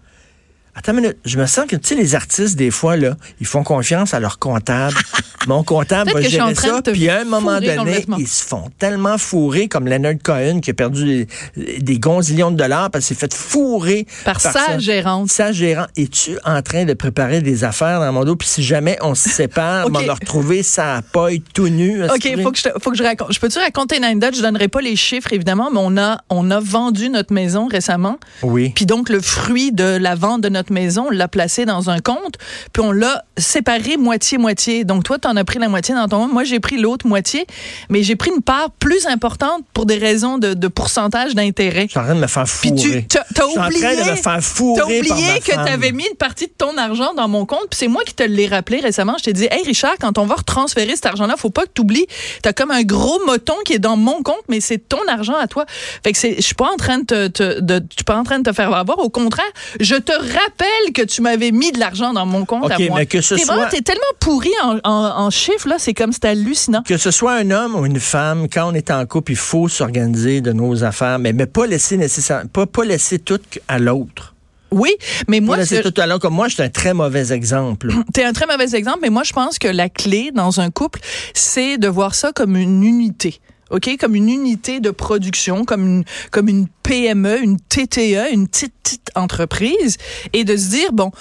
Attends 0.80 0.94
une 0.94 1.02
minute. 1.02 1.18
Je 1.26 1.38
me 1.38 1.46
sens 1.46 1.66
que, 1.68 1.76
tu 1.76 1.90
sais, 1.90 1.96
les 1.96 2.16
artistes, 2.16 2.56
des 2.56 2.72
fois, 2.72 2.96
là, 2.96 3.18
ils 3.42 3.46
font 3.46 3.64
confiance 3.64 4.14
à 4.14 4.22
leur 4.22 4.40
comptable. 4.40 4.96
Mon 5.48 5.62
comptable 5.62 6.12
va 6.12 6.20
que 6.20 6.24
je 6.26 6.30
suis 6.30 6.42
en 6.42 6.48
gérer 6.48 6.56
train 6.56 6.82
ça. 6.86 6.92
Puis 6.94 7.10
à 7.10 7.20
un 7.20 7.24
moment 7.26 7.60
donné, 7.60 8.06
ils 8.18 8.28
se 8.28 8.46
font 8.46 8.70
tellement 8.80 9.18
fourrer, 9.18 9.68
comme 9.68 9.88
Leonard 9.90 10.16
Cohen, 10.24 10.62
qui 10.62 10.72
a 10.72 10.74
perdu 10.74 11.28
des, 11.58 11.80
des 11.80 12.00
gonzillions 12.00 12.52
de 12.52 12.56
dollars 12.56 12.92
parce 12.92 13.06
qu'il 13.06 13.16
s'est 13.18 13.20
fait 13.20 13.34
fourrer 13.34 14.08
Par 14.24 14.40
sa 14.40 14.80
gérante. 14.80 15.30
Sa 15.30 15.52
gérante. 15.52 15.90
Es-tu 15.98 16.38
en 16.46 16.62
train 16.62 16.86
de 16.86 16.94
préparer 16.94 17.42
des 17.42 17.66
affaires 17.66 18.00
dans 18.00 18.12
mon 18.14 18.24
dos? 18.24 18.38
Puis 18.38 18.48
si 18.48 18.64
jamais 18.64 18.98
on 19.02 19.16
se 19.16 19.28
sépare, 19.28 19.86
Ok. 19.88 19.98
on 19.98 20.06
va 20.06 20.14
retrouver 20.14 20.64
sa 20.64 21.02
paille 21.12 21.42
tout 21.54 21.68
nu. 21.68 22.06
OK, 22.06 22.42
faut 22.42 22.52
que 22.52 22.58
je 22.58 22.70
faut 22.82 22.92
que 22.92 22.98
je 22.98 23.04
raconte. 23.04 23.34
Je 23.34 23.40
peux-tu 23.40 23.60
raconter 23.60 23.98
une 23.98 24.06
anecdote? 24.06 24.36
Je 24.38 24.42
donnerai 24.42 24.70
pas 24.70 24.80
les 24.82 24.96
chiffres, 24.96 25.34
évidemment, 25.34 25.72
mais 25.72 25.80
on 25.82 25.98
a, 25.98 26.22
on 26.30 26.52
a 26.52 26.60
vendu 26.62 27.10
notre 27.10 27.34
maison 27.34 27.68
récemment. 27.68 28.18
Oui. 28.44 28.72
Puis 28.76 28.86
donc, 28.86 29.10
le 29.10 29.20
fruit 29.20 29.72
de 29.74 29.84
la 29.84 30.16
vente 30.16 30.42
de 30.42 30.50
notre 30.50 30.69
maison, 30.72 31.06
on 31.08 31.10
l'a 31.12 31.28
placé 31.28 31.66
dans 31.66 31.90
un 31.90 32.00
compte, 32.00 32.36
puis 32.74 32.82
on 32.84 32.92
l'a 32.92 33.24
séparé 33.38 33.98
moitié-moitié. 33.98 34.84
Donc, 34.84 35.04
toi, 35.04 35.18
tu 35.20 35.28
en 35.28 35.36
as 35.36 35.44
pris 35.44 35.60
la 35.60 35.70
moitié 35.70 35.96
dans 35.96 36.08
ton 36.08 36.22
compte. 36.24 36.34
Moi, 36.34 36.44
j'ai 36.44 36.60
pris 36.60 36.78
l'autre 36.78 37.08
moitié, 37.08 37.46
mais 37.90 38.04
j'ai 38.04 38.16
pris 38.16 38.32
une 38.36 38.42
part 38.42 38.72
plus 38.80 39.06
importante 39.08 39.64
pour 39.74 39.86
des 39.86 39.98
raisons 39.98 40.38
de, 40.38 40.54
de 40.54 40.68
pourcentage 40.68 41.36
d'intérêt. 41.36 41.84
Je 41.86 41.92
suis 41.92 42.00
en 42.00 42.04
train 42.04 42.16
de 42.16 42.20
me 42.20 42.28
faire 42.28 42.44
Puis 42.62 42.70
fourrer. 42.70 43.06
tu 43.10 43.18
t'as 43.18 43.24
t'as 43.34 43.46
Je 43.46 43.50
suis 43.52 43.60
en 43.60 43.66
oublié, 43.68 43.82
train 43.82 43.96
de 44.06 44.12
me 44.12 44.16
faire 44.16 44.42
fourrer 44.44 45.02
par 45.08 45.18
oublié 45.18 45.40
que 45.40 45.52
tu 45.52 45.58
avais 45.72 45.92
mis 45.92 46.06
une 46.10 46.16
partie 46.18 46.48
de 46.48 46.54
ton 46.58 46.78
argent 46.78 47.14
dans 47.16 47.28
mon 47.28 47.46
compte, 47.46 47.68
puis 47.70 47.78
c'est 47.80 47.88
moi 47.88 48.04
qui 48.06 48.14
te 48.14 48.24
l'ai 48.24 48.48
rappelé 48.48 48.80
récemment. 48.80 49.16
Je 49.20 49.24
t'ai 49.26 49.34
dit, 49.34 49.48
hey 49.52 49.64
Richard, 49.66 49.96
quand 50.00 50.18
on 50.18 50.26
va 50.26 50.36
retransférer 50.36 50.96
cet 50.96 51.06
argent-là, 51.08 51.36
faut 51.38 51.50
pas 51.50 51.64
que 51.64 51.72
tu 51.74 51.82
oublies, 51.82 52.08
t'as 52.42 52.54
comme 52.54 52.72
un 52.72 52.84
gros 52.84 53.20
moton 53.26 53.56
qui 53.66 53.74
est 53.74 53.80
dans 53.80 53.98
mon 53.98 54.22
compte, 54.24 54.44
mais 54.50 54.60
c'est 54.62 54.78
ton 54.78 55.00
argent 55.08 55.36
à 55.36 55.48
toi. 55.48 55.66
Fait 56.04 56.12
que 56.14 56.18
je 56.20 56.42
suis 56.42 56.56
pas 56.56 56.70
en 56.72 56.78
train 56.78 57.00
de 57.00 57.04
te, 57.06 57.28
te- 57.28 57.60
de, 57.60 57.76
je 57.90 57.96
suis 57.98 58.04
pas 58.04 58.18
en 58.18 58.24
train 58.24 58.40
de 58.40 58.44
te 58.50 58.54
faire 58.56 58.74
avoir. 58.74 59.00
Au 59.00 59.10
contraire, 59.10 59.46
je 59.80 59.96
te 59.96 60.12
rappelle 60.12 60.59
que 60.94 61.02
tu 61.04 61.22
m'avais 61.22 61.52
mis 61.52 61.72
de 61.72 61.80
l'argent 61.80 62.14
dans 62.14 62.26
mon 62.26 62.46
compte 62.46 62.66
OK, 62.66 62.72
à 62.72 62.80
moi. 62.80 63.00
mais 63.00 63.06
que 63.06 63.22
ce 63.22 63.36
T'es 63.36 63.42
soit- 63.44 63.56
vraiment- 63.56 63.70
t'es 63.70 63.82
tellement 63.82 64.02
pourri 64.20 64.50
en, 64.64 64.78
en, 64.84 65.18
en 65.26 65.30
chiffres 65.30 65.68
là, 65.68 65.76
c'est 65.78 65.94
comme 65.94 66.12
c'est 66.12 66.26
hallucinant. 66.26 66.82
Que 66.84 66.98
ce 66.98 67.12
soit 67.12 67.34
un 67.34 67.52
homme 67.52 67.76
ou 67.76 67.86
une 67.86 68.00
femme, 68.00 68.48
quand 68.52 68.70
on 68.72 68.74
est 68.74 68.92
en 68.92 69.06
couple, 69.06 69.32
il 69.34 69.38
faut 69.38 69.68
s'organiser 69.68 70.42
de 70.42 70.52
nos 70.52 70.84
affaires, 70.84 71.20
mais, 71.20 71.32
mais 71.34 71.46
pas 71.46 71.66
laisser 71.68 71.98
nécessairement, 71.98 72.48
pas, 72.52 72.66
pas 72.66 72.84
laisser 72.84 73.20
tout 73.20 73.40
à 73.68 73.80
l'autre. 73.80 74.34
Oui, 74.72 74.92
mais 75.28 75.40
moi, 75.40 75.58
laisser 75.58 75.82
ce- 75.82 75.88
tout 75.90 76.00
à 76.02 76.06
l'autre. 76.06 76.22
Comme 76.22 76.36
moi, 76.36 76.48
je 76.48 76.54
suis 76.56 76.64
un 76.64 76.70
très 76.70 76.94
mauvais 76.94 77.32
exemple. 77.32 77.90
T'es 78.14 78.24
un 78.24 78.34
très 78.34 78.46
mauvais 78.46 78.76
exemple, 78.76 79.00
mais 79.02 79.10
moi, 79.10 79.24
je 79.24 79.34
pense 79.34 79.58
que 79.58 79.68
la 79.68 79.90
clé 79.90 80.32
dans 80.34 80.60
un 80.60 80.70
couple, 80.70 81.00
c'est 81.34 81.78
de 81.78 81.88
voir 81.88 82.14
ça 82.16 82.32
comme 82.34 82.56
une 82.56 82.84
unité. 82.84 83.40
OK? 83.70 83.90
Comme 84.00 84.16
une 84.16 84.30
unité 84.30 84.80
de 84.80 84.92
production, 84.92 85.66
comme 85.66 85.86
une, 85.86 86.04
comme 86.32 86.48
une 86.48 86.68
PME, 86.84 87.42
une 87.42 87.60
TTE, 87.60 88.32
une 88.32 88.48
petite, 88.48 88.74
entreprise, 89.16 89.98
et 90.34 90.44
de 90.44 90.56
se 90.56 90.70
dire, 90.70 90.92
bon, 90.94 91.12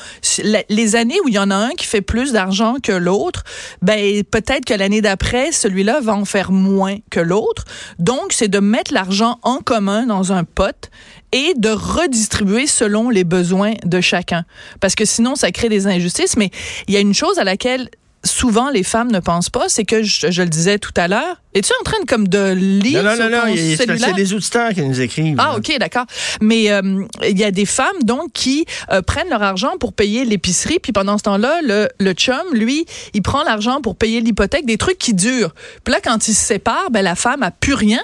les 0.68 0.96
années 0.96 1.18
où 1.24 1.28
il 1.28 1.34
y 1.34 1.38
en 1.38 1.50
a 1.50 1.56
un 1.56 1.70
qui 1.70 1.86
fait 1.86 2.00
plus 2.00 2.32
d'argent 2.32 2.76
que 2.82 2.92
l'autre, 2.92 3.44
ben, 3.82 4.22
peut-être 4.24 4.64
que 4.64 4.74
l'année 4.74 5.00
d'après, 5.00 5.52
celui-là 5.52 6.00
va 6.00 6.14
en 6.14 6.24
faire 6.24 6.52
moins 6.52 6.96
que 7.10 7.20
l'autre. 7.20 7.64
Donc, 7.98 8.32
c'est 8.32 8.48
de 8.48 8.58
mettre 8.58 8.92
l'argent 8.94 9.38
en 9.42 9.58
commun 9.58 10.06
dans 10.06 10.32
un 10.32 10.44
pot 10.44 10.90
et 11.32 11.52
de 11.56 11.70
redistribuer 11.70 12.66
selon 12.66 13.10
les 13.10 13.24
besoins 13.24 13.74
de 13.84 14.00
chacun. 14.00 14.44
Parce 14.80 14.94
que 14.94 15.04
sinon, 15.04 15.34
ça 15.34 15.50
crée 15.50 15.68
des 15.68 15.86
injustices. 15.86 16.36
Mais 16.36 16.50
il 16.86 16.94
y 16.94 16.96
a 16.96 17.00
une 17.00 17.14
chose 17.14 17.38
à 17.38 17.44
laquelle 17.44 17.90
souvent 18.24 18.70
les 18.70 18.82
femmes 18.82 19.10
ne 19.12 19.20
pensent 19.20 19.50
pas, 19.50 19.68
c'est 19.68 19.84
que, 19.84 20.02
je, 20.02 20.30
je 20.30 20.42
le 20.42 20.48
disais 20.48 20.78
tout 20.78 20.92
à 20.96 21.08
l'heure, 21.08 21.40
es-tu 21.54 21.70
en 21.80 21.84
train 21.84 22.00
de, 22.00 22.04
comme 22.06 22.28
de 22.28 22.52
lire 22.52 23.02
non, 23.02 23.10
non, 23.10 23.16
sur 23.16 23.24
non, 23.30 23.36
non, 23.38 23.42
il 23.48 23.54
y 23.56 23.72
a- 23.74 23.76
c'est 23.76 23.84
cellulaire? 23.86 24.08
c'est 24.08 24.14
des 24.14 24.32
auditeurs 24.34 24.70
qui 24.70 24.82
nous 24.82 25.00
écrivent. 25.00 25.36
Ah, 25.38 25.52
là. 25.52 25.56
OK, 25.56 25.76
d'accord. 25.78 26.04
Mais 26.40 26.70
euh, 26.70 27.04
il 27.28 27.38
y 27.38 27.44
a 27.44 27.50
des 27.50 27.64
femmes, 27.66 28.02
donc, 28.04 28.32
qui 28.32 28.66
euh, 28.92 29.02
prennent 29.02 29.28
leur 29.30 29.42
argent 29.42 29.76
pour 29.78 29.92
payer 29.92 30.24
l'épicerie, 30.24 30.78
puis 30.80 30.92
pendant 30.92 31.16
ce 31.16 31.22
temps-là, 31.24 31.60
le, 31.62 31.88
le 32.00 32.12
chum, 32.12 32.42
lui, 32.52 32.86
il 33.14 33.22
prend 33.22 33.44
l'argent 33.44 33.80
pour 33.80 33.96
payer 33.96 34.20
l'hypothèque, 34.20 34.66
des 34.66 34.78
trucs 34.78 34.98
qui 34.98 35.14
durent. 35.14 35.54
Puis 35.84 35.92
là, 35.94 36.00
quand 36.02 36.28
ils 36.28 36.34
se 36.34 36.44
séparent, 36.44 36.90
ben, 36.90 37.02
la 37.02 37.14
femme 37.14 37.42
a 37.42 37.50
plus 37.50 37.74
rien, 37.74 38.00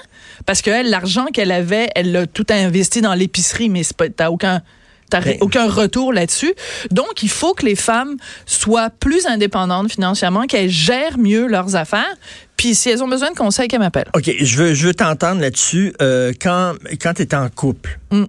parce 0.47 0.63
que 0.63 0.89
l'argent 0.89 1.27
qu'elle 1.27 1.53
avait, 1.53 1.89
elle 1.95 2.13
l'a 2.13 2.27
tout 2.27 2.47
investi 2.51 3.01
dans 3.01 3.15
l'épicerie, 3.15 3.69
mais 3.69 3.83
c'est 3.83 3.97
pas, 3.97 4.09
t'as 4.09 4.31
aucun... 4.31 4.63
T'as 5.11 5.21
Ben- 5.21 5.37
aucun 5.41 5.69
retour 5.69 6.13
là-dessus. 6.13 6.55
Donc, 6.91 7.23
il 7.23 7.29
faut 7.31 7.55
que 7.55 7.65
les 7.67 7.77
femmes 7.77 8.17
soient 8.47 8.91
plus 8.91 9.27
indépendantes 9.27 9.91
financièrement, 9.93 10.47
qu'elles 10.47 10.71
gèrent 10.71 11.19
mieux 11.19 11.47
leurs 11.47 11.77
affaires. 11.77 12.15
Puis, 12.57 12.75
si 12.75 12.89
elles 12.91 13.03
ont 13.03 13.09
besoin 13.09 13.31
de 13.31 13.37
conseils, 13.37 13.69
qu'elles 13.69 13.81
m'appellent. 13.81 14.11
OK, 14.15 14.31
je 14.41 14.57
veux, 14.57 14.75
je 14.75 14.87
veux 14.87 14.95
t'entendre 14.95 15.41
là-dessus. 15.41 15.93
Euh, 16.01 16.33
quand 16.41 16.75
quand 17.01 17.15
tu 17.15 17.23
es 17.23 17.35
en 17.35 17.49
couple, 17.49 17.99
Mm. 18.11 18.25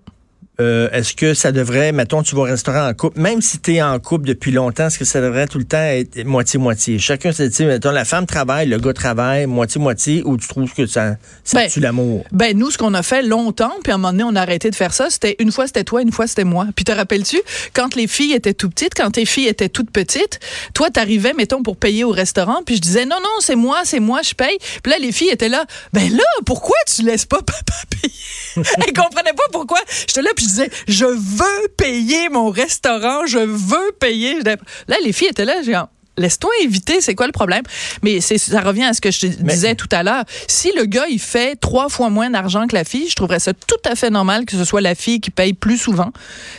Euh, 0.60 0.90
est-ce 0.92 1.14
que 1.14 1.34
ça 1.34 1.52
devrait, 1.52 1.92
mettons, 1.92 2.24
tu 2.24 2.36
vas 2.36 2.42
au 2.42 2.46
restaurant 2.46 2.88
en 2.88 2.94
couple, 2.94 3.20
même 3.20 3.42
si 3.42 3.60
tu 3.60 3.76
es 3.76 3.82
en 3.82 4.00
couple 4.00 4.26
depuis 4.28 4.52
longtemps, 4.52 4.88
est-ce 4.88 4.98
que 5.00 5.06
ça 5.06 5.22
devrait 5.22 5.48
tout 5.48 5.58
le 5.58 5.66
temps 5.66 5.78
être 5.78 6.24
moitié-moitié? 6.24 7.00
Chacun 7.00 7.32
se 7.32 7.44
dit, 7.44 7.66
mettons, 7.66 7.92
la 7.92 8.06
femme 8.06 8.26
travaille, 8.26 8.68
le 8.68 8.78
gars 8.78 8.94
travaille, 8.94 9.46
moitié-moitié, 9.48 10.24
ou 10.26 10.38
tu 10.38 10.48
trouves 10.48 10.74
que 10.74 10.86
ça, 10.86 11.16
ça 11.44 11.60
Ben, 11.60 11.70
tue 11.70 11.80
l'amour? 11.80 12.24
Ben 12.32 12.58
nous, 12.58 12.72
ce 12.72 12.78
qu'on 12.78 12.94
a 12.94 13.04
fait 13.04 13.22
longtemps, 13.22 13.74
puis 13.84 13.92
à 13.92 13.96
un 13.96 13.98
moment 13.98 14.12
donné, 14.12 14.24
on 14.24 14.36
a 14.36 14.42
arrêté 14.42 14.70
de 14.70 14.76
faire 14.76 14.94
ça. 14.94 15.10
C'était 15.10 15.36
une 15.40 15.52
fois 15.52 15.68
c'était 15.68 15.84
toi, 15.84 16.02
une 16.02 16.12
fois 16.12 16.28
c'était 16.28 16.44
moi. 16.44 16.68
Puis 16.76 16.86
te 16.86 16.92
rappelles-tu, 16.92 17.42
quand 17.74 17.96
les 17.96 18.08
filles 18.08 18.34
étaient 18.34 18.54
tout 18.54 18.70
petites, 18.70 18.94
quand 18.96 19.12
tes 19.12 19.26
filles 19.26 19.48
étaient 19.48 19.70
toutes 19.70 19.92
petites, 19.92 20.40
toi 20.74 20.90
t'arrivais, 20.90 21.34
mettons, 21.34 21.64
pour 21.64 21.78
payer 21.78 22.04
au 22.04 22.12
restaurant, 22.12 22.62
puis 22.66 22.76
je 22.78 22.82
disais 22.82 23.06
non 23.06 23.18
non, 23.22 23.30
c'est 23.40 23.56
moi, 23.56 23.82
c'est 23.84 24.00
moi, 24.00 24.22
je 24.24 24.34
paye. 24.34 24.58
Puis 24.84 24.92
là 24.92 24.98
les 25.00 25.12
filles 25.12 25.30
étaient 25.30 25.50
là, 25.50 25.66
ben 25.94 26.10
là, 26.12 26.24
pourquoi 26.46 26.78
tu 26.94 27.04
laisses 27.04 27.26
pas 27.26 27.38
papa 27.46 27.74
payer? 27.90 28.14
Elles 28.56 28.94
comprenaient 28.94 29.34
pas 29.34 29.44
pourquoi. 29.52 29.80
J'étais 30.08 30.22
là 30.22 30.30
puis 30.36 30.45
disais 30.48 30.70
je 30.88 31.06
veux 31.06 31.68
payer 31.78 32.30
mon 32.30 32.50
restaurant, 32.50 33.26
je 33.26 33.40
veux 33.40 33.92
payer. 34.00 34.42
Là 34.88 34.98
les 35.04 35.14
filles 35.14 35.30
étaient 35.30 35.46
là, 35.46 35.62
j'ai 35.64 35.76
Laisse-toi 36.18 36.50
éviter, 36.62 37.02
c'est 37.02 37.16
quoi 37.16 37.26
le 37.28 37.32
problème? 37.32 37.64
Mais 38.04 38.22
c'est, 38.22 38.38
ça 38.38 38.62
revient 38.62 38.84
à 38.84 38.94
ce 38.94 39.02
que 39.02 39.12
je 39.12 39.20
te 39.22 39.26
Mais- 39.44 39.54
disais 39.54 39.76
tout 39.76 39.90
à 39.92 40.04
l'heure. 40.04 40.24
Si 40.48 40.72
le 40.78 40.86
gars, 40.86 41.06
il 41.10 41.20
fait 41.20 41.56
trois 41.56 41.90
fois 41.90 42.10
moins 42.10 42.30
d'argent 42.30 42.68
que 42.68 42.76
la 42.76 42.84
fille, 42.84 43.08
je 43.10 43.16
trouverais 43.16 43.40
ça 43.40 43.54
tout 43.54 43.76
à 43.90 43.96
fait 43.96 44.10
normal 44.10 44.46
que 44.46 44.56
ce 44.58 44.64
soit 44.64 44.82
la 44.82 44.96
fille 44.96 45.20
qui 45.20 45.32
paye 45.32 45.54
plus 45.54 45.78
souvent. 45.78 46.12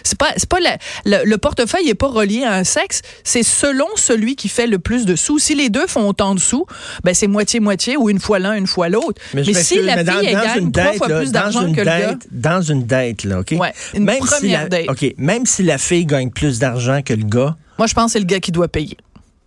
C'est 0.03 0.19
pas, 0.19 0.33
c'est 0.37 0.49
pas 0.49 0.61
la- 0.61 0.77
le, 1.05 1.25
le 1.25 1.39
portefeuille 1.39 1.89
est 1.89 1.95
pas 1.95 2.09
relié 2.09 2.45
à 2.45 2.55
un 2.55 2.65
sexe. 2.65 3.03
C'est 3.25 3.43
selon 3.43 3.87
celui 3.97 4.37
qui 4.37 4.49
fait 4.49 4.67
le 4.67 4.79
plus 4.79 5.07
de 5.07 5.17
sous. 5.17 5.39
Si 5.39 5.55
les 5.55 5.71
deux 5.71 5.87
font 5.87 6.09
autant 6.09 6.35
de 6.35 6.41
sous, 6.41 6.67
ben 7.05 7.15
c'est 7.15 7.27
moitié-moitié 7.27 7.97
ou 7.97 8.11
une 8.11 8.21
fois 8.21 8.39
l'un, 8.39 8.55
une 8.55 8.67
fois 8.67 8.89
l'autre. 8.89 9.21
Mais, 9.35 9.43
si 9.45 9.81
la 9.83 10.05
fille, 10.05 10.27
elle 10.27 10.35
gagne 10.35 10.71
trois 10.73 10.93
fois 10.95 11.09
là, 11.09 11.19
plus 11.19 11.33
d'argent 11.33 11.73
que 11.73 11.79
le 11.81 11.85
gars. 11.85 12.15
dans 12.31 12.61
une 12.63 12.85
date, 12.85 13.25
là, 13.25 13.41
OK? 13.41 13.55
Ouais, 13.59 13.73
une 13.95 14.05
même 14.05 14.21
si 14.23 14.27
première 14.27 14.63
la, 14.65 14.69
date. 14.69 14.85
OK, 14.91 15.15
même 15.19 15.47
si 15.47 15.63
la 15.63 15.79
fille 15.79 16.05
gagne 16.07 16.31
plus 16.31 16.59
d'argent 16.59 17.01
que 17.03 17.15
le 17.15 17.25
gars, 17.25 17.57
Moi, 17.79 17.87
je 17.87 17.95
pense 17.95 18.07
que 18.07 18.13
c'est 18.13 18.19
le 18.21 18.25
gars 18.27 18.41
qui 18.41 18.53
doit 18.53 18.69
payer. 18.69 18.97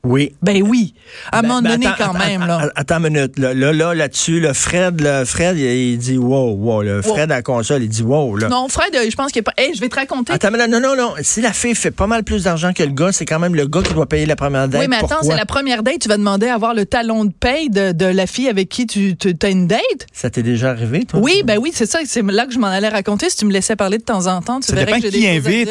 Oui. 0.05 0.33
Ben 0.41 0.63
oui. 0.63 0.93
À 1.31 1.39
un 1.39 1.41
moment 1.41 1.61
Ben, 1.61 1.71
donné, 1.71 1.87
attends, 1.87 2.05
quand 2.05 2.15
attends, 2.15 2.25
même, 2.25 2.41
attends, 2.43 2.59
là. 2.59 2.71
Attends 2.75 2.97
une 3.03 3.13
minute. 3.13 3.37
Là, 3.37 3.53
là, 3.53 3.73
là, 3.73 3.93
là-dessus, 3.93 4.39
le 4.39 4.53
Fred, 4.53 5.01
le 5.01 5.25
Fred, 5.25 5.57
il, 5.57 5.65
il 5.65 5.97
dit 5.97 6.17
wow, 6.17 6.53
wow. 6.55 6.83
Le 6.83 7.01
Fred 7.01 7.31
à 7.31 7.35
la 7.35 7.41
console, 7.41 7.83
il 7.83 7.89
dit 7.89 8.01
wow, 8.01 8.37
là. 8.37 8.47
Non, 8.47 8.67
Fred, 8.69 8.95
euh, 8.95 9.09
je 9.09 9.15
pense 9.15 9.31
qu'il 9.31 9.39
est 9.39 9.43
pas. 9.43 9.53
Hey, 9.57 9.73
je 9.75 9.81
vais 9.81 9.89
te 9.89 9.95
raconter. 9.95 10.31
Attends, 10.31 10.51
mais 10.51 10.67
non, 10.67 10.79
non, 10.79 10.95
non. 10.95 11.13
Si 11.21 11.41
la 11.41 11.51
fille 11.51 11.75
fait 11.75 11.91
pas 11.91 12.07
mal 12.07 12.23
plus 12.23 12.43
d'argent 12.45 12.71
que 12.71 12.83
le 12.83 12.91
gars, 12.91 13.11
c'est 13.11 13.25
quand 13.25 13.39
même 13.39 13.55
le 13.55 13.67
gars 13.67 13.81
qui 13.81 13.93
doit 13.93 14.07
payer 14.07 14.25
la 14.25 14.35
première 14.37 14.69
date. 14.69 14.79
Oui, 14.81 14.87
mais 14.87 14.95
attends, 14.95 15.07
Pourquoi? 15.07 15.31
c'est 15.31 15.37
la 15.37 15.45
première 15.45 15.83
date. 15.83 15.99
Tu 15.99 16.07
vas 16.07 16.17
demander 16.17 16.47
à 16.47 16.55
avoir 16.55 16.73
le 16.73 16.85
talon 16.85 17.25
de 17.25 17.33
paye 17.33 17.69
de, 17.69 17.91
de 17.91 18.05
la 18.05 18.25
fille 18.25 18.47
avec 18.47 18.69
qui 18.69 18.87
tu 18.87 19.15
as 19.41 19.49
une 19.49 19.67
date? 19.67 19.79
Ça 20.13 20.29
t'est 20.29 20.43
déjà 20.43 20.69
arrivé, 20.69 21.03
toi? 21.05 21.19
Oui, 21.21 21.43
ben 21.43 21.57
oui, 21.57 21.71
c'est 21.73 21.85
ça. 21.85 21.99
C'est 22.05 22.21
là 22.23 22.45
que 22.45 22.53
je 22.53 22.59
m'en 22.59 22.67
allais 22.67 22.87
raconter. 22.89 23.29
Si 23.29 23.35
tu 23.37 23.45
me 23.45 23.51
laissais 23.51 23.75
parler 23.75 23.97
de 23.97 24.03
temps 24.03 24.27
en 24.27 24.41
temps, 24.41 24.59
tu 24.61 24.67
Ça 24.67 24.75
verrais 24.75 25.01
que 25.01 25.09
j'ai 25.09 25.09
qui 25.11 25.19
des 25.19 25.35
choses 25.37 25.45
à 25.45 25.49
invite. 25.49 25.69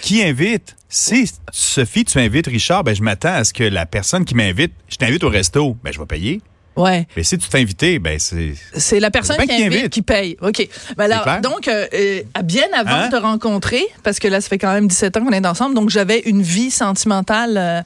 Qui 0.00 0.22
invite? 0.22 0.76
Si 0.88 1.30
Sophie, 1.52 2.04
tu 2.04 2.18
invites 2.18 2.46
Richard, 2.46 2.84
ben 2.84 2.94
je 2.94 3.02
m'attends 3.02 3.34
à 3.34 3.44
ce 3.44 3.52
que 3.52 3.64
la 3.64 3.86
personne 3.86 4.24
qui 4.24 4.34
m'invite, 4.34 4.72
je 4.88 4.96
t'invite 4.96 5.24
au 5.24 5.28
resto, 5.28 5.76
ben 5.82 5.92
je 5.92 5.98
vais 5.98 6.06
payer. 6.06 6.40
Ouais. 6.76 7.08
Mais 7.16 7.22
si 7.22 7.38
tu 7.38 7.48
t'es 7.48 7.58
invité, 7.60 7.98
ben 7.98 8.18
c'est. 8.18 8.52
C'est 8.76 9.00
la 9.00 9.10
personne 9.10 9.36
qui 9.38 9.50
invite, 9.50 9.66
invite. 9.80 9.88
qui 9.90 10.02
paye. 10.02 10.36
OK. 10.42 10.68
Ben 10.96 11.10
alors, 11.10 11.22
clair. 11.24 11.40
donc, 11.40 11.68
euh, 11.68 11.86
euh, 11.92 12.20
bien 12.44 12.66
avant 12.76 12.90
Hein? 12.96 13.06
de 13.08 13.16
te 13.16 13.20
rencontrer, 13.20 13.82
parce 14.04 14.18
que 14.18 14.28
là, 14.28 14.40
ça 14.40 14.48
fait 14.48 14.58
quand 14.58 14.72
même 14.72 14.86
17 14.86 15.16
ans 15.16 15.24
qu'on 15.24 15.32
est 15.32 15.46
ensemble, 15.46 15.74
donc 15.74 15.88
j'avais 15.90 16.20
une 16.20 16.42
vie 16.42 16.70
sentimentale 16.70 17.56
euh, 17.56 17.82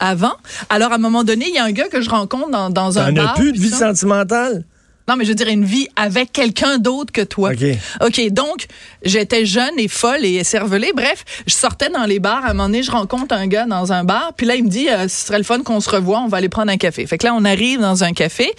avant. 0.00 0.34
Alors, 0.68 0.90
à 0.92 0.96
un 0.96 0.98
moment 0.98 1.22
donné, 1.24 1.46
il 1.48 1.54
y 1.54 1.58
a 1.58 1.64
un 1.64 1.72
gars 1.72 1.88
que 1.88 2.00
je 2.00 2.10
rencontre 2.10 2.50
dans, 2.50 2.68
dans 2.68 2.98
un 2.98 3.06
T'en 3.06 3.12
bar. 3.12 3.30
as 3.30 3.34
plus 3.34 3.52
de 3.52 3.58
vie 3.58 3.70
ça. 3.70 3.90
sentimentale? 3.94 4.64
Non, 5.10 5.16
mais 5.16 5.24
je 5.24 5.32
dirais 5.32 5.54
une 5.54 5.64
vie 5.64 5.88
avec 5.96 6.30
quelqu'un 6.30 6.78
d'autre 6.78 7.10
que 7.10 7.22
toi. 7.22 7.50
OK. 7.50 7.66
OK, 8.06 8.30
donc, 8.30 8.66
j'étais 9.02 9.44
jeune 9.44 9.76
et 9.76 9.88
folle 9.88 10.24
et 10.24 10.44
cervelée. 10.44 10.92
Bref, 10.94 11.24
je 11.48 11.52
sortais 11.52 11.88
dans 11.88 12.04
les 12.04 12.20
bars. 12.20 12.44
À 12.44 12.50
un 12.50 12.52
moment 12.52 12.68
donné, 12.68 12.84
je 12.84 12.92
rencontre 12.92 13.34
un 13.34 13.48
gars 13.48 13.66
dans 13.66 13.92
un 13.92 14.04
bar. 14.04 14.34
Puis 14.36 14.46
là, 14.46 14.54
il 14.54 14.62
me 14.62 14.68
dit, 14.68 14.88
euh, 14.88 15.08
ce 15.08 15.26
serait 15.26 15.38
le 15.38 15.42
fun 15.42 15.64
qu'on 15.64 15.80
se 15.80 15.90
revoie. 15.90 16.20
On 16.20 16.28
va 16.28 16.36
aller 16.36 16.48
prendre 16.48 16.70
un 16.70 16.76
café. 16.76 17.04
Fait 17.08 17.18
que 17.18 17.26
là, 17.26 17.34
on 17.34 17.44
arrive 17.44 17.80
dans 17.80 18.04
un 18.04 18.12
café. 18.12 18.52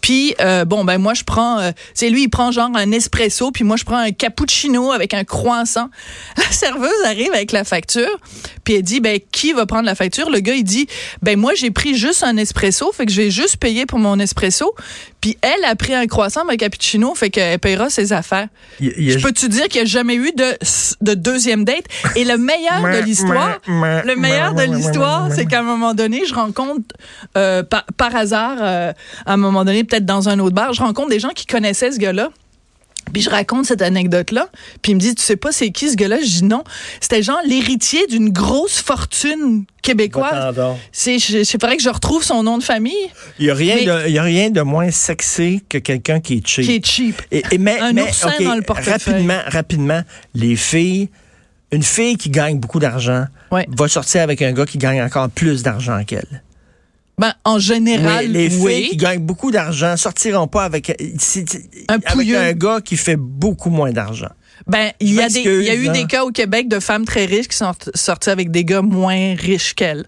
Puis, 0.00 0.34
euh, 0.40 0.64
bon, 0.64 0.84
ben 0.84 0.98
moi, 0.98 1.14
je 1.14 1.22
prends... 1.22 1.60
euh, 1.60 1.70
c'est 1.94 2.10
lui, 2.10 2.24
il 2.24 2.30
prend 2.30 2.50
genre 2.50 2.70
un 2.74 2.90
espresso. 2.90 3.52
Puis 3.52 3.62
moi, 3.62 3.76
je 3.76 3.84
prends 3.84 3.98
un 3.98 4.10
cappuccino 4.10 4.90
avec 4.90 5.14
un 5.14 5.22
croissant. 5.22 5.88
La 6.36 6.50
serveuse 6.50 6.90
arrive 7.06 7.30
avec 7.32 7.52
la 7.52 7.62
facture. 7.62 8.18
Puis 8.64 8.74
elle 8.74 8.82
dit, 8.82 8.98
ben, 8.98 9.20
qui 9.30 9.52
va 9.52 9.66
prendre 9.66 9.86
la 9.86 9.94
facture? 9.94 10.30
Le 10.30 10.40
gars, 10.40 10.54
il 10.54 10.64
dit, 10.64 10.88
ben, 11.22 11.38
moi, 11.38 11.54
j'ai 11.54 11.70
pris 11.70 11.94
juste 11.94 12.24
un 12.24 12.36
espresso. 12.38 12.90
Fait 12.90 13.06
que 13.06 13.12
je 13.12 13.22
vais 13.22 13.30
juste 13.30 13.58
payer 13.58 13.86
pour 13.86 14.00
mon 14.00 14.18
espresso. 14.18 14.74
Puis 15.20 15.38
elle 15.40 15.64
a 15.64 15.76
pris 15.92 16.02
un 16.02 16.06
croissant, 16.06 16.48
un 16.48 16.56
cappuccino. 16.56 17.14
Fait 17.14 17.30
qu'elle 17.30 17.58
payera 17.58 17.90
ses 17.90 18.12
affaires. 18.12 18.48
Y 18.80 18.88
a- 18.88 19.18
Je 19.18 19.22
peux-tu 19.22 19.48
dire 19.48 19.64
qu'il 19.68 19.80
n'y 19.82 19.86
a 19.86 19.90
jamais 19.90 20.14
eu 20.14 20.32
de, 20.36 20.56
de 21.00 21.14
deuxième 21.14 21.64
date? 21.64 21.84
Et 22.16 22.24
le 22.24 22.36
meilleur 22.38 22.80
de 22.98 22.98
l'histoire, 23.06 23.58
le 24.04 24.14
meilleur 24.16 24.54
de 24.54 24.62
l'histoire, 24.76 25.28
c'est 25.32 25.46
qu'à 25.46 25.60
un 25.60 25.62
moment 25.62 25.94
donné, 25.94 26.22
je 26.26 26.34
rencontre, 26.34 26.82
euh, 27.36 27.62
par, 27.62 27.84
par 27.96 28.14
hasard, 28.16 28.56
euh, 28.60 28.92
à 29.26 29.32
un 29.32 29.36
moment 29.36 29.64
donné, 29.64 29.84
peut-être 29.84 30.06
dans 30.06 30.28
un 30.28 30.38
autre 30.38 30.54
bar, 30.54 30.72
je 30.72 30.82
rencontre 30.82 31.08
des 31.10 31.20
gens 31.20 31.30
qui 31.30 31.46
connaissaient 31.46 31.92
ce 31.92 31.98
gars-là. 31.98 32.30
Puis 33.12 33.22
je 33.22 33.30
raconte 33.30 33.66
cette 33.66 33.82
anecdote-là. 33.82 34.48
Puis 34.82 34.92
il 34.92 34.94
me 34.96 35.00
dit, 35.00 35.14
tu 35.14 35.22
sais 35.22 35.36
pas 35.36 35.52
c'est 35.52 35.70
qui 35.70 35.90
ce 35.90 35.96
gars-là? 35.96 36.18
Je 36.20 36.26
dis 36.26 36.44
non. 36.44 36.64
C'était 37.00 37.22
genre 37.22 37.40
l'héritier 37.46 38.06
d'une 38.06 38.30
grosse 38.30 38.80
fortune 38.80 39.64
québécoise. 39.82 40.54
C'est, 40.92 41.18
je, 41.18 41.38
je 41.44 41.50
faudrait 41.50 41.76
que 41.76 41.82
je 41.82 41.88
retrouve 41.88 42.22
son 42.24 42.42
nom 42.42 42.58
de 42.58 42.62
famille, 42.62 42.92
Il 43.38 43.44
n'y 43.46 43.50
a, 43.50 43.54
rien 43.54 43.74
Mais- 43.76 43.84
de- 43.84 44.08
il 44.08 44.12
y 44.14 44.18
a 44.18 44.22
rien 44.22 44.50
de 44.50 44.60
moins 44.62 44.90
sexy 44.90 45.62
que 45.68 45.78
quelqu'un 45.78 46.20
qui 46.20 46.34
est 46.34 46.46
cheap. 46.46 46.64
qui 46.64 46.74
est 46.76 46.86
cheap. 46.86 47.22
Et, 47.30 47.42
et 47.50 47.58
mais, 47.58 47.78
Un 47.80 47.92
mais, 47.92 48.06
dans 48.44 48.54
le 48.54 48.62
portefeuille. 48.62 48.92
Rapidement, 49.14 49.40
rapidement, 49.48 50.02
les 50.34 50.56
filles, 50.56 51.08
une 51.72 51.82
fille 51.82 52.16
qui 52.16 52.30
gagne 52.30 52.58
beaucoup 52.58 52.78
d'argent 52.78 53.24
Ouais. 53.50 53.66
va 53.68 53.88
sortir 53.88 54.22
avec 54.22 54.40
un 54.42 54.52
gars 54.52 54.66
qui 54.66 54.78
gagne 54.78 55.02
encore 55.02 55.28
plus 55.28 55.62
d'argent 55.62 56.02
qu'elle. 56.06 56.42
Ben, 57.22 57.34
en 57.44 57.58
général, 57.60 58.26
Mais 58.28 58.48
les 58.48 58.56
oui. 58.58 58.74
filles 58.74 58.88
qui 58.90 58.96
gagnent 58.96 59.20
beaucoup 59.24 59.50
d'argent 59.52 59.96
sortiront 59.96 60.48
pas 60.48 60.64
avec, 60.64 60.92
si- 61.18 61.44
si- 61.48 61.58
Un 61.88 61.94
avec 61.94 62.08
pouilleux. 62.08 62.36
un 62.36 62.52
gars 62.52 62.80
qui 62.84 62.96
fait 62.96 63.14
beaucoup 63.16 63.70
moins 63.70 63.92
d'argent. 63.92 64.30
Ben, 64.66 64.90
il 65.00 65.14
y, 65.14 65.20
a 65.20 65.28
des, 65.28 65.34
m'excuse, 65.34 65.64
il 65.64 65.68
y 65.68 65.70
a 65.70 65.74
eu 65.76 65.88
des 65.88 66.06
cas 66.06 66.24
au 66.24 66.30
Québec 66.30 66.68
de 66.68 66.80
femmes 66.80 67.04
très 67.04 67.24
riches 67.26 67.46
qui 67.48 67.56
sont 67.56 67.72
sorties 67.94 68.30
avec 68.30 68.50
des 68.50 68.64
gars 68.64 68.82
moins 68.82 69.34
riches 69.36 69.74
qu'elles. 69.74 70.04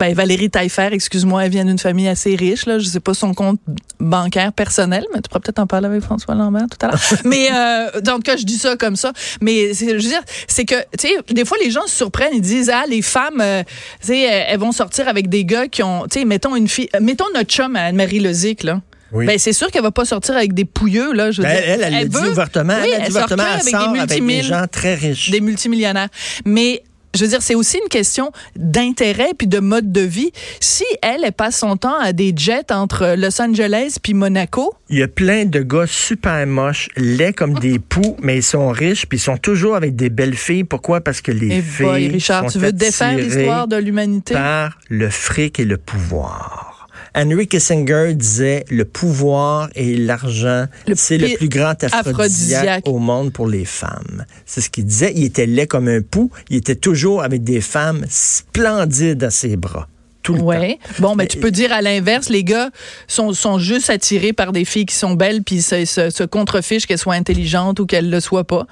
Ben, 0.00 0.14
Valérie 0.14 0.48
Taillefer, 0.50 0.88
excuse-moi, 0.92 1.44
elle 1.44 1.50
vient 1.50 1.64
d'une 1.66 1.78
famille 1.78 2.08
assez 2.08 2.34
riche. 2.34 2.64
Là. 2.66 2.78
Je 2.78 2.86
sais 2.86 3.00
pas 3.00 3.12
son 3.14 3.34
compte 3.34 3.60
bancaire 4.00 4.52
personnel, 4.52 5.04
mais 5.14 5.20
tu 5.20 5.28
pourras 5.28 5.40
peut-être 5.40 5.58
en 5.58 5.66
parler 5.66 5.86
avec 5.86 6.02
François 6.02 6.34
Lambert 6.34 6.66
tout 6.70 6.84
à 6.86 6.88
l'heure. 6.90 7.00
mais 7.24 7.48
euh, 7.52 8.00
dans 8.00 8.14
le 8.16 8.22
cas, 8.22 8.36
je 8.36 8.44
dis 8.44 8.56
ça 8.56 8.76
comme 8.76 8.96
ça. 8.96 9.12
Mais 9.42 9.74
c'est- 9.74 9.88
je 9.90 9.94
veux 9.94 9.98
dire, 10.10 10.22
c'est 10.48 10.64
que, 10.64 10.74
tu 10.98 11.08
sais, 11.08 11.14
des 11.34 11.44
fois, 11.44 11.58
les 11.62 11.70
gens 11.70 11.86
se 11.86 11.94
surprennent. 11.96 12.32
Ils 12.34 12.40
disent, 12.40 12.70
ah, 12.74 12.84
les 12.88 13.02
femmes, 13.02 13.40
euh, 13.40 13.62
tu 14.00 14.06
sais, 14.08 14.20
elles 14.22 14.58
vont 14.58 14.72
sortir 14.72 15.06
avec 15.06 15.28
des 15.28 15.44
gars 15.44 15.68
qui 15.68 15.82
ont, 15.82 16.06
tu 16.10 16.18
sais, 16.20 16.24
mettons 16.24 16.56
une 16.56 16.66
fille, 16.68 16.88
euh, 16.96 17.00
mettons 17.02 17.26
notre 17.34 17.50
chum 17.50 17.76
à 17.76 17.82
Anne-Marie 17.84 18.20
Lozic, 18.20 18.62
là. 18.62 18.80
Oui. 19.12 19.26
Ben, 19.26 19.38
c'est 19.38 19.52
sûr 19.52 19.70
qu'elle 19.72 19.82
va 19.82 19.90
pas 19.90 20.04
sortir 20.04 20.36
avec 20.36 20.54
des 20.54 20.64
pouilleux, 20.64 21.12
là. 21.12 21.32
Je 21.32 21.42
veux 21.42 21.48
Ben, 21.48 21.54
dire. 21.56 21.64
elle, 21.66 21.82
elle, 21.82 21.94
elle, 21.94 22.02
le 22.04 22.08
dit 22.08 22.16
veut- 22.16 22.30
ouvertement. 22.30 22.74
Oui, 22.80 22.88
elle, 22.94 23.00
dit 23.00 23.06
elle 23.06 23.12
sort 23.12 23.16
ouvertement, 23.24 23.42
elle 23.48 23.60
avec 23.60 23.68
sort 23.74 23.92
des 23.92 23.98
avec 24.00 24.24
des 24.26 24.42
gens 24.42 24.64
très 24.70 24.94
riches. 24.94 25.30
des 25.30 25.40
multimillionnaires. 25.40 26.08
Mais 26.44 26.84
je 27.14 27.24
veux 27.24 27.28
dire, 27.28 27.42
c'est 27.42 27.54
aussi 27.54 27.78
une 27.82 27.88
question 27.88 28.30
d'intérêt 28.56 29.30
puis 29.36 29.46
de 29.46 29.58
mode 29.58 29.92
de 29.92 30.00
vie. 30.00 30.30
Si 30.60 30.84
elle, 31.02 31.24
elle 31.24 31.32
passe 31.32 31.58
son 31.58 31.76
temps 31.76 31.98
à 31.98 32.12
des 32.12 32.32
jets 32.36 32.72
entre 32.72 33.14
Los 33.16 33.40
Angeles 33.40 33.96
puis 34.02 34.14
Monaco, 34.14 34.74
Il 34.88 34.98
y 34.98 35.02
a 35.02 35.08
plein 35.08 35.44
de 35.44 35.60
gars 35.60 35.86
super 35.86 36.46
moches, 36.46 36.88
laids 36.96 37.32
comme 37.32 37.58
des 37.58 37.78
poux, 37.78 38.16
mais 38.22 38.36
ils 38.36 38.42
sont 38.42 38.68
riches, 38.68 39.06
puis 39.06 39.18
ils 39.18 39.22
sont 39.22 39.36
toujours 39.36 39.76
avec 39.76 39.96
des 39.96 40.10
belles 40.10 40.36
filles. 40.36 40.64
Pourquoi? 40.64 41.00
Parce 41.00 41.20
que 41.20 41.32
les 41.32 41.58
et 41.58 41.62
filles 41.62 41.86
boy, 41.86 42.08
Richard, 42.08 42.44
sont 42.44 42.58
tu 42.58 42.64
veux 42.64 42.72
défaire 42.72 43.16
l'histoire 43.16 43.66
de 43.68 43.76
l'humanité? 43.76 44.34
par 44.34 44.78
le 44.88 45.10
fric 45.10 45.58
et 45.60 45.64
le 45.64 45.76
pouvoir. 45.76 46.69
Henry 47.14 47.48
Kissinger 47.48 48.14
disait 48.14 48.64
le 48.70 48.84
pouvoir 48.84 49.68
et 49.74 49.96
l'argent, 49.96 50.66
c'est 50.94 51.18
le 51.18 51.36
plus 51.36 51.48
grand 51.48 51.70
aphrodisiaque 51.82 52.06
aphrodisiaque. 52.06 52.84
au 52.86 52.98
monde 52.98 53.32
pour 53.32 53.48
les 53.48 53.64
femmes. 53.64 54.24
C'est 54.46 54.60
ce 54.60 54.70
qu'il 54.70 54.84
disait. 54.84 55.12
Il 55.14 55.24
était 55.24 55.46
laid 55.46 55.66
comme 55.66 55.88
un 55.88 56.02
pou. 56.02 56.30
Il 56.48 56.56
était 56.56 56.76
toujours 56.76 57.22
avec 57.22 57.42
des 57.44 57.60
femmes 57.60 58.04
splendides 58.08 59.24
à 59.24 59.30
ses 59.30 59.56
bras. 59.56 59.88
Tout 60.22 60.34
le 60.34 60.40
temps. 60.40 60.44
Ouais. 60.46 60.78
Bon, 60.98 61.16
ben, 61.16 61.26
tu 61.26 61.38
peux 61.38 61.50
dire 61.50 61.72
à 61.72 61.80
l'inverse, 61.80 62.28
les 62.28 62.44
gars 62.44 62.70
sont, 63.08 63.32
sont 63.32 63.58
juste 63.58 63.88
attirés 63.90 64.32
par 64.32 64.52
des 64.52 64.64
filles 64.64 64.86
qui 64.86 64.94
sont 64.94 65.14
belles 65.14 65.42
puis 65.42 65.62
se, 65.62 65.84
se, 65.84 66.10
se 66.10 66.24
contrefichent 66.24 66.86
qu'elles 66.86 66.98
soient 66.98 67.14
intelligentes 67.14 67.80
ou 67.80 67.86
qu'elles 67.86 68.10
le 68.10 68.20
soient 68.20 68.44
pas. 68.44 68.66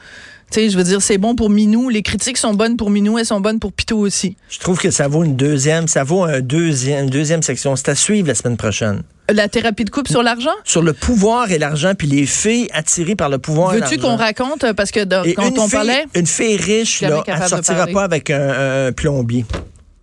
Tu 0.50 0.60
sais, 0.60 0.70
je 0.70 0.78
veux 0.78 0.84
dire, 0.84 1.02
c'est 1.02 1.18
bon 1.18 1.34
pour 1.36 1.50
Minou. 1.50 1.90
Les 1.90 2.02
critiques 2.02 2.38
sont 2.38 2.54
bonnes 2.54 2.78
pour 2.78 2.88
Minou, 2.88 3.18
elles 3.18 3.26
sont 3.26 3.40
bonnes 3.40 3.58
pour 3.58 3.70
Pitou 3.70 3.98
aussi. 3.98 4.36
Je 4.48 4.58
trouve 4.58 4.78
que 4.78 4.90
ça 4.90 5.06
vaut 5.06 5.22
une 5.22 5.36
deuxième, 5.36 5.88
ça 5.88 6.04
vaut 6.04 6.24
un 6.24 6.40
deuxième, 6.40 7.04
une 7.04 7.10
deuxième 7.10 7.42
section. 7.42 7.76
C'est 7.76 7.90
à 7.90 7.94
suivre 7.94 8.28
la 8.28 8.34
semaine 8.34 8.56
prochaine. 8.56 9.02
La 9.30 9.48
thérapie 9.48 9.84
de 9.84 9.90
couple 9.90 10.10
sur 10.10 10.22
l'argent? 10.22 10.54
Sur 10.64 10.80
le 10.82 10.94
pouvoir 10.94 11.50
et 11.50 11.58
l'argent, 11.58 11.92
puis 11.94 12.08
les 12.08 12.24
filles 12.24 12.68
attirées 12.72 13.14
par 13.14 13.28
le 13.28 13.36
pouvoir 13.36 13.74
et 13.74 13.78
l'argent. 13.78 13.94
Veux-tu 13.94 14.02
qu'on 14.02 14.16
raconte, 14.16 14.64
euh, 14.64 14.72
parce 14.72 14.90
que 14.90 15.04
quand 15.34 15.58
on 15.58 15.62
fille, 15.64 15.70
parlait, 15.70 16.06
Une 16.14 16.26
fille 16.26 16.56
riche, 16.56 17.02
là, 17.02 17.22
elle 17.26 17.40
de 17.40 17.46
sortira 17.46 17.86
pas 17.86 18.04
avec 18.04 18.30
un, 18.30 18.86
un 18.86 18.92
plombier. 18.92 19.44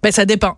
ben 0.04 0.12
ça 0.12 0.26
dépend. 0.26 0.58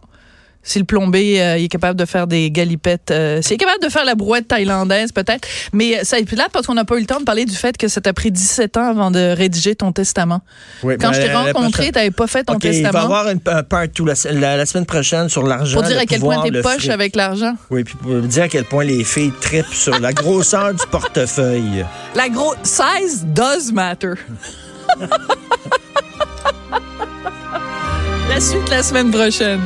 Si 0.68 0.80
le 0.80 0.86
plombier 0.86 1.42
euh, 1.42 1.58
il 1.58 1.64
est 1.64 1.68
capable 1.70 1.98
de 1.98 2.04
faire 2.04 2.28
des 2.28 2.52
galipettes, 2.52 3.10
euh, 3.12 3.42
s'il 3.42 3.54
est 3.54 3.58
capable 3.58 3.82
de 3.82 3.88
faire 3.88 4.04
la 4.04 4.16
brouette 4.16 4.50
thaïlandaise 4.50 5.14
peut-être, 5.14 5.48
mais 5.72 6.00
euh, 6.00 6.04
ça 6.04 6.20
est 6.20 6.30
là 6.34 6.48
parce 6.52 6.68
qu'on 6.68 6.74
n'a 6.74 6.84
pas 6.84 6.98
eu 6.98 7.00
le 7.00 7.06
temps 7.06 7.22
de 7.22 7.24
parler 7.24 7.46
du 7.46 7.56
fait 7.56 7.78
que 7.78 7.88
ça 7.88 8.02
t'a 8.02 8.12
pris 8.12 8.32
17 8.34 8.76
ans 8.76 8.90
avant 8.90 9.10
de 9.10 9.34
rédiger 9.34 9.76
ton 9.76 9.94
testament. 9.94 10.42
Quand 10.82 11.14
je 11.14 11.22
t'ai 11.22 11.34
rencontré, 11.34 11.86
tu 11.86 11.94
n'avais 11.94 12.12
pas 12.12 12.28
fait 12.28 12.44
ton 12.44 12.56
OK, 12.56 12.66
il 12.66 12.70
va 12.72 12.76
y 12.76 12.82
testament. 12.84 13.04
avoir 13.06 13.30
une, 13.30 13.40
un 13.46 13.64
part 13.64 13.84
la, 14.06 14.14
la- 14.34 14.58
la 14.58 14.66
semaine 14.66 14.86
prochaine 14.86 15.30
sur 15.30 15.44
l'argent. 15.44 15.80
Pour 15.80 15.88
dire 15.88 16.00
à 16.00 16.06
quel 16.06 16.20
point 16.20 16.44
t'es 16.44 16.62
poche 16.62 16.80
fric. 16.80 16.90
avec 16.92 17.16
l'argent. 17.16 17.54
Oui, 17.70 17.86
puis 17.86 17.96
pour 17.96 18.16
dire 18.22 18.44
à 18.44 18.48
quel 18.50 18.66
point 18.66 18.84
les 18.84 19.06
filles 19.06 19.32
tripent 19.40 19.74
sur 19.74 19.98
la 20.00 20.12
grosseur 20.12 20.74
du 20.74 20.86
portefeuille. 20.92 21.86
La 22.14 22.28
grosse 22.28 22.58
size 22.64 23.26
does 23.26 23.72
matter. 23.72 24.16
la 28.30 28.40
suite 28.42 28.70
la 28.70 28.84
semaine 28.84 29.12
prochaine. 29.12 29.62